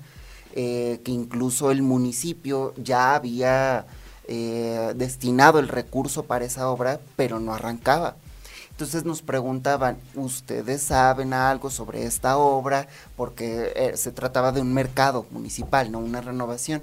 eh, 0.54 1.00
que 1.06 1.14
incluso 1.14 1.72
el 1.72 1.82
municipio 1.82 2.74
ya 2.76 3.16
había 3.16 3.86
eh, 4.28 4.92
destinado 4.98 5.60
el 5.60 5.70
recurso 5.70 6.24
para 6.24 6.44
esa 6.44 6.70
obra, 6.70 7.00
pero 7.16 7.40
no 7.40 7.54
arrancaba. 7.54 8.18
Entonces 8.72 9.06
nos 9.06 9.22
preguntaban, 9.22 9.98
¿ustedes 10.14 10.82
saben 10.82 11.32
algo 11.32 11.70
sobre 11.70 12.04
esta 12.04 12.38
obra? 12.38 12.90
Porque 13.16 13.72
eh, 13.78 13.96
se 13.96 14.12
trataba 14.12 14.52
de 14.52 14.60
un 14.60 14.74
mercado 14.74 15.26
municipal, 15.32 15.90
no 15.90 16.00
una 16.00 16.20
renovación. 16.20 16.82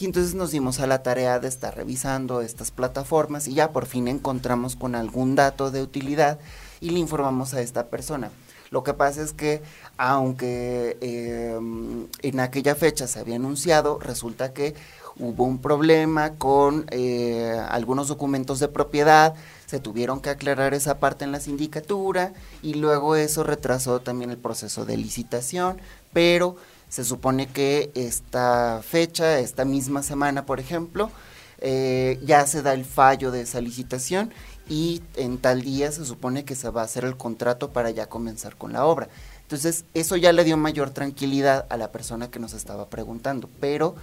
Y 0.00 0.06
entonces 0.06 0.34
nos 0.34 0.52
dimos 0.52 0.80
a 0.80 0.86
la 0.86 1.02
tarea 1.02 1.38
de 1.38 1.48
estar 1.48 1.76
revisando 1.76 2.40
estas 2.40 2.70
plataformas 2.70 3.46
y 3.46 3.52
ya 3.52 3.72
por 3.72 3.84
fin 3.84 4.08
encontramos 4.08 4.74
con 4.74 4.94
algún 4.94 5.34
dato 5.34 5.70
de 5.70 5.82
utilidad 5.82 6.38
y 6.80 6.90
le 6.90 6.98
informamos 6.98 7.54
a 7.54 7.60
esta 7.60 7.86
persona. 7.86 8.30
Lo 8.70 8.82
que 8.82 8.94
pasa 8.94 9.22
es 9.22 9.32
que 9.32 9.62
aunque 9.96 10.96
em, 11.00 12.06
en 12.22 12.40
aquella 12.40 12.74
fecha 12.74 13.06
se 13.06 13.20
había 13.20 13.36
anunciado, 13.36 13.98
resulta 13.98 14.52
que 14.52 14.74
hubo 15.18 15.44
un 15.44 15.58
problema 15.58 16.34
con 16.34 16.86
eh, 16.90 17.58
algunos 17.68 18.08
documentos 18.08 18.60
de 18.60 18.68
propiedad, 18.68 19.34
se 19.66 19.80
tuvieron 19.80 20.20
que 20.20 20.30
aclarar 20.30 20.74
esa 20.74 20.98
parte 20.98 21.24
en 21.24 21.32
la 21.32 21.40
sindicatura 21.40 22.32
y 22.62 22.74
luego 22.74 23.16
eso 23.16 23.42
retrasó 23.42 24.00
también 24.00 24.30
el 24.30 24.36
proceso 24.36 24.84
de 24.84 24.96
licitación, 24.96 25.78
pero 26.12 26.56
se 26.88 27.04
supone 27.04 27.48
que 27.48 27.90
esta 27.94 28.80
fecha, 28.86 29.38
esta 29.38 29.64
misma 29.64 30.02
semana, 30.02 30.46
por 30.46 30.60
ejemplo, 30.60 31.10
eh, 31.58 32.20
ya 32.22 32.46
se 32.46 32.62
da 32.62 32.74
el 32.74 32.84
fallo 32.84 33.30
de 33.30 33.40
esa 33.40 33.60
licitación 33.60 34.32
y 34.68 35.02
en 35.16 35.38
tal 35.38 35.62
día 35.62 35.92
se 35.92 36.04
supone 36.04 36.44
que 36.44 36.54
se 36.54 36.70
va 36.70 36.82
a 36.82 36.84
hacer 36.84 37.04
el 37.04 37.16
contrato 37.16 37.70
para 37.70 37.90
ya 37.90 38.06
comenzar 38.06 38.56
con 38.56 38.72
la 38.72 38.84
obra. 38.84 39.08
Entonces, 39.42 39.84
eso 39.94 40.16
ya 40.16 40.32
le 40.32 40.42
dio 40.42 40.56
mayor 40.56 40.90
tranquilidad 40.90 41.66
a 41.68 41.76
la 41.76 41.92
persona 41.92 42.30
que 42.30 42.40
nos 42.40 42.52
estaba 42.52 42.86
preguntando, 42.86 43.48
pero 43.60 43.94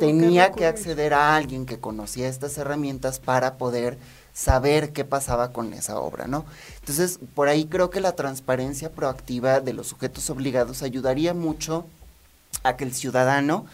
tenía 0.00 0.50
que, 0.50 0.66
acceder 0.66 1.14
a 1.14 1.36
alguien 1.36 1.66
que 1.66 1.78
conocía 1.78 2.28
estas 2.28 2.58
herramientas 2.58 3.20
para 3.20 3.58
poder 3.58 3.98
saber 4.32 4.92
qué 4.92 5.04
pasaba 5.04 5.52
con 5.52 5.74
esa 5.74 5.98
obra, 6.00 6.26
¿no? 6.26 6.44
Entonces, 6.80 7.20
por 7.34 7.48
ahí 7.48 7.66
creo 7.66 7.90
que 7.90 8.00
la 8.00 8.16
transparencia 8.16 8.90
proactiva 8.90 9.60
de 9.60 9.74
los 9.74 9.88
sujetos 9.88 10.28
obligados 10.30 10.82
ayudaría 10.82 11.34
mucho 11.34 11.86
a 12.64 12.76
que 12.76 12.84
el 12.84 12.94
ciudadano 12.94 13.66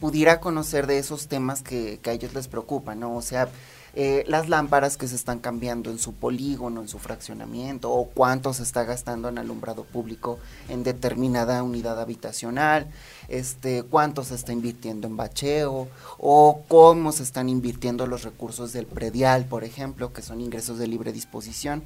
pudiera 0.00 0.40
conocer 0.40 0.86
de 0.86 0.98
esos 0.98 1.28
temas 1.28 1.62
que, 1.62 1.98
que 2.00 2.10
a 2.10 2.12
ellos 2.14 2.32
les 2.32 2.48
preocupan, 2.48 3.00
¿no? 3.00 3.14
O 3.14 3.22
sea, 3.22 3.48
eh, 3.96 4.24
las 4.26 4.48
lámparas 4.48 4.96
que 4.96 5.06
se 5.06 5.14
están 5.14 5.38
cambiando 5.38 5.90
en 5.90 5.98
su 5.98 6.14
polígono, 6.14 6.80
en 6.80 6.88
su 6.88 6.98
fraccionamiento, 6.98 7.92
o 7.92 8.08
cuánto 8.08 8.52
se 8.52 8.64
está 8.64 8.84
gastando 8.84 9.28
en 9.28 9.38
alumbrado 9.38 9.84
público 9.84 10.38
en 10.68 10.82
determinada 10.82 11.62
unidad 11.62 12.00
habitacional, 12.00 12.88
este, 13.28 13.84
cuánto 13.84 14.24
se 14.24 14.34
está 14.34 14.52
invirtiendo 14.52 15.06
en 15.06 15.16
bacheo, 15.16 15.88
o 16.18 16.62
cómo 16.66 17.12
se 17.12 17.22
están 17.22 17.48
invirtiendo 17.48 18.06
los 18.06 18.24
recursos 18.24 18.72
del 18.72 18.86
predial, 18.86 19.44
por 19.44 19.64
ejemplo, 19.64 20.12
que 20.12 20.22
son 20.22 20.40
ingresos 20.40 20.78
de 20.78 20.88
libre 20.88 21.12
disposición. 21.12 21.82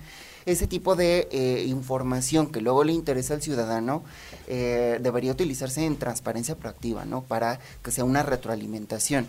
Ese 0.47 0.67
tipo 0.67 0.97
de 0.97 1.29
eh, 1.31 1.65
información 1.67 2.51
que 2.51 2.63
luego 2.63 2.83
le 2.83 2.95
interesa 2.95 3.35
al 3.35 3.43
ciudadano 3.43 4.03
eh, 4.47 4.99
debería 5.03 5.33
utilizarse 5.33 5.85
en 5.85 5.99
transparencia 5.99 6.57
proactiva, 6.57 7.05
¿no? 7.05 7.23
Para 7.23 7.61
que 7.83 7.91
sea 7.91 8.05
una 8.05 8.23
retroalimentación. 8.23 9.29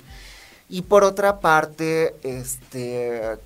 Y 0.69 0.83
por 0.83 1.03
otra 1.03 1.39
parte, 1.39 2.15
este, 2.21 3.39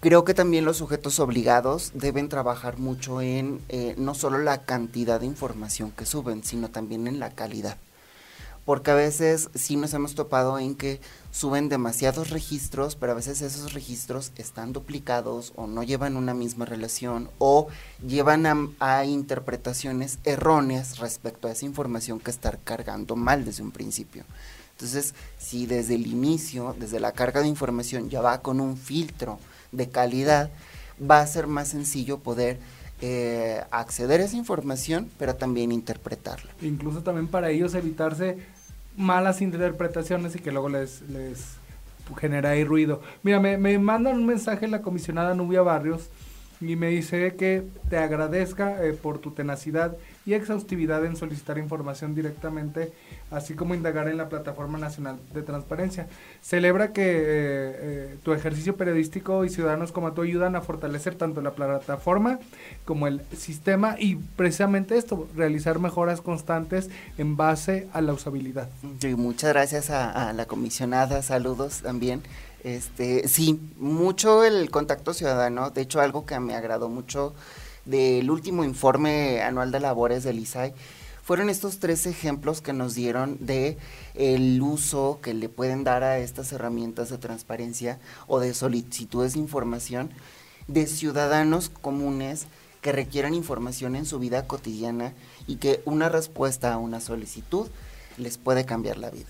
creo 0.00 0.24
que 0.24 0.34
también 0.34 0.64
los 0.64 0.78
sujetos 0.78 1.20
obligados 1.20 1.92
deben 1.94 2.28
trabajar 2.28 2.78
mucho 2.78 3.20
en 3.20 3.60
eh, 3.68 3.94
no 3.96 4.14
solo 4.14 4.38
la 4.38 4.62
cantidad 4.64 5.20
de 5.20 5.26
información 5.26 5.92
que 5.92 6.04
suben, 6.04 6.42
sino 6.42 6.68
también 6.68 7.06
en 7.06 7.20
la 7.20 7.30
calidad. 7.30 7.76
Porque 8.64 8.90
a 8.90 8.96
veces 8.96 9.50
sí 9.54 9.76
nos 9.76 9.94
hemos 9.94 10.16
topado 10.16 10.58
en 10.58 10.74
que 10.74 11.00
suben 11.30 11.68
demasiados 11.68 12.30
registros, 12.30 12.96
pero 12.96 13.12
a 13.12 13.14
veces 13.14 13.40
esos 13.40 13.72
registros 13.72 14.32
están 14.34 14.72
duplicados 14.72 15.52
o 15.54 15.68
no 15.68 15.84
llevan 15.84 16.16
una 16.16 16.34
misma 16.34 16.64
relación 16.64 17.30
o 17.38 17.68
llevan 18.04 18.46
a, 18.46 18.56
a 18.80 19.04
interpretaciones 19.04 20.18
erróneas 20.24 20.98
respecto 20.98 21.46
a 21.46 21.52
esa 21.52 21.66
información 21.66 22.18
que 22.18 22.32
está 22.32 22.50
cargando 22.64 23.14
mal 23.14 23.44
desde 23.44 23.62
un 23.62 23.70
principio. 23.70 24.24
Entonces, 24.76 25.14
si 25.38 25.64
desde 25.64 25.94
el 25.94 26.06
inicio, 26.06 26.76
desde 26.78 27.00
la 27.00 27.12
carga 27.12 27.40
de 27.40 27.48
información 27.48 28.10
ya 28.10 28.20
va 28.20 28.42
con 28.42 28.60
un 28.60 28.76
filtro 28.76 29.38
de 29.72 29.88
calidad, 29.88 30.50
va 31.00 31.20
a 31.20 31.26
ser 31.26 31.46
más 31.46 31.68
sencillo 31.68 32.18
poder 32.18 32.58
eh, 33.00 33.62
acceder 33.70 34.20
a 34.20 34.24
esa 34.24 34.36
información, 34.36 35.10
pero 35.18 35.34
también 35.34 35.72
interpretarla. 35.72 36.50
Incluso 36.60 37.02
también 37.02 37.26
para 37.26 37.48
ellos 37.48 37.74
evitarse 37.74 38.36
malas 38.98 39.40
interpretaciones 39.40 40.36
y 40.36 40.40
que 40.40 40.52
luego 40.52 40.68
les, 40.68 41.00
les 41.08 41.54
genera 42.18 42.50
ahí 42.50 42.62
ruido. 42.62 43.00
Mira, 43.22 43.40
me, 43.40 43.56
me 43.56 43.78
mandan 43.78 44.16
un 44.16 44.26
mensaje 44.26 44.68
la 44.68 44.82
comisionada 44.82 45.34
Nubia 45.34 45.62
Barrios 45.62 46.10
y 46.60 46.76
me 46.76 46.88
dice 46.88 47.34
que 47.36 47.64
te 47.88 47.96
agradezca 47.96 48.84
eh, 48.84 48.92
por 48.92 49.20
tu 49.20 49.30
tenacidad 49.30 49.96
y 50.26 50.34
exhaustividad 50.34 51.04
en 51.06 51.16
solicitar 51.16 51.56
información 51.56 52.14
directamente, 52.14 52.92
así 53.30 53.54
como 53.54 53.76
indagar 53.76 54.08
en 54.08 54.16
la 54.16 54.28
Plataforma 54.28 54.76
Nacional 54.76 55.18
de 55.32 55.42
Transparencia. 55.42 56.08
Celebra 56.42 56.92
que 56.92 57.02
eh, 57.02 57.24
eh, 57.26 58.16
tu 58.24 58.32
ejercicio 58.32 58.76
periodístico 58.76 59.44
y 59.44 59.48
ciudadanos 59.50 59.92
como 59.92 60.12
tú 60.12 60.22
ayudan 60.22 60.56
a 60.56 60.62
fortalecer 60.62 61.14
tanto 61.14 61.40
la 61.42 61.52
plataforma 61.52 62.40
como 62.84 63.06
el 63.06 63.22
sistema 63.36 63.94
y 64.00 64.16
precisamente 64.16 64.98
esto, 64.98 65.28
realizar 65.36 65.78
mejoras 65.78 66.20
constantes 66.20 66.90
en 67.18 67.36
base 67.36 67.86
a 67.92 68.00
la 68.00 68.12
usabilidad. 68.12 68.68
Sí, 69.00 69.14
muchas 69.14 69.52
gracias 69.52 69.90
a, 69.90 70.32
la 70.32 70.46
comisionada, 70.46 71.22
saludos 71.22 71.82
también. 71.82 72.22
Este, 72.64 73.28
sí, 73.28 73.60
mucho 73.78 74.44
el 74.44 74.72
contacto 74.72 75.14
ciudadano, 75.14 75.70
de 75.70 75.82
hecho 75.82 76.00
algo 76.00 76.26
que 76.26 76.40
me 76.40 76.56
agradó 76.56 76.88
mucho 76.88 77.32
del 77.86 78.30
último 78.30 78.64
informe 78.64 79.40
anual 79.42 79.70
de 79.72 79.80
labores 79.80 80.24
del 80.24 80.38
ISAI 80.38 80.74
fueron 81.22 81.50
estos 81.50 81.78
tres 81.78 82.06
ejemplos 82.06 82.60
que 82.60 82.72
nos 82.72 82.94
dieron 82.94 83.38
de 83.40 83.78
el 84.14 84.62
uso 84.62 85.18
que 85.22 85.34
le 85.34 85.48
pueden 85.48 85.82
dar 85.82 86.04
a 86.04 86.18
estas 86.18 86.52
herramientas 86.52 87.10
de 87.10 87.18
transparencia 87.18 87.98
o 88.28 88.38
de 88.38 88.54
solicitudes 88.54 89.32
de 89.34 89.40
información 89.40 90.10
de 90.68 90.86
ciudadanos 90.86 91.68
comunes 91.68 92.46
que 92.80 92.92
requieran 92.92 93.34
información 93.34 93.96
en 93.96 94.06
su 94.06 94.20
vida 94.20 94.46
cotidiana 94.46 95.14
y 95.48 95.56
que 95.56 95.82
una 95.84 96.08
respuesta 96.08 96.72
a 96.72 96.78
una 96.78 97.00
solicitud 97.00 97.66
les 98.18 98.38
puede 98.38 98.64
cambiar 98.64 98.96
la 98.96 99.10
vida. 99.10 99.26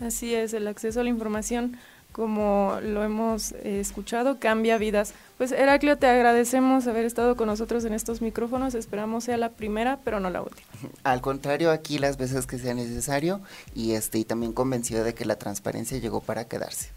Así 0.00 0.34
es, 0.34 0.54
el 0.54 0.66
acceso 0.66 1.00
a 1.00 1.04
la 1.04 1.10
información 1.10 1.76
como 2.14 2.78
lo 2.80 3.02
hemos 3.02 3.52
eh, 3.52 3.80
escuchado, 3.80 4.38
cambia 4.38 4.78
vidas. 4.78 5.14
Pues 5.36 5.50
Heraclio, 5.50 5.98
te 5.98 6.06
agradecemos 6.06 6.86
haber 6.86 7.04
estado 7.04 7.34
con 7.34 7.48
nosotros 7.48 7.84
en 7.84 7.92
estos 7.92 8.22
micrófonos, 8.22 8.76
esperamos 8.76 9.24
sea 9.24 9.36
la 9.36 9.50
primera, 9.50 9.98
pero 10.04 10.20
no 10.20 10.30
la 10.30 10.40
última. 10.40 10.64
Al 11.02 11.20
contrario, 11.20 11.72
aquí 11.72 11.98
las 11.98 12.16
veces 12.16 12.46
que 12.46 12.56
sea 12.56 12.72
necesario 12.72 13.40
y, 13.74 13.92
este, 13.92 14.18
y 14.18 14.24
también 14.24 14.52
convencido 14.52 15.02
de 15.02 15.12
que 15.12 15.24
la 15.24 15.36
transparencia 15.36 15.98
llegó 15.98 16.20
para 16.20 16.44
quedarse. 16.44 16.90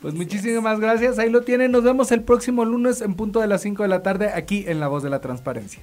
Pues 0.00 0.14
muchísimas 0.14 0.80
gracias, 0.80 1.18
ahí 1.18 1.28
lo 1.28 1.42
tienen, 1.42 1.70
nos 1.70 1.84
vemos 1.84 2.10
el 2.10 2.22
próximo 2.22 2.64
lunes 2.64 3.02
en 3.02 3.16
punto 3.16 3.40
de 3.40 3.48
las 3.48 3.60
5 3.60 3.82
de 3.82 3.88
la 3.90 4.02
tarde 4.02 4.30
aquí 4.30 4.64
en 4.66 4.80
La 4.80 4.88
Voz 4.88 5.02
de 5.02 5.10
la 5.10 5.20
Transparencia. 5.20 5.82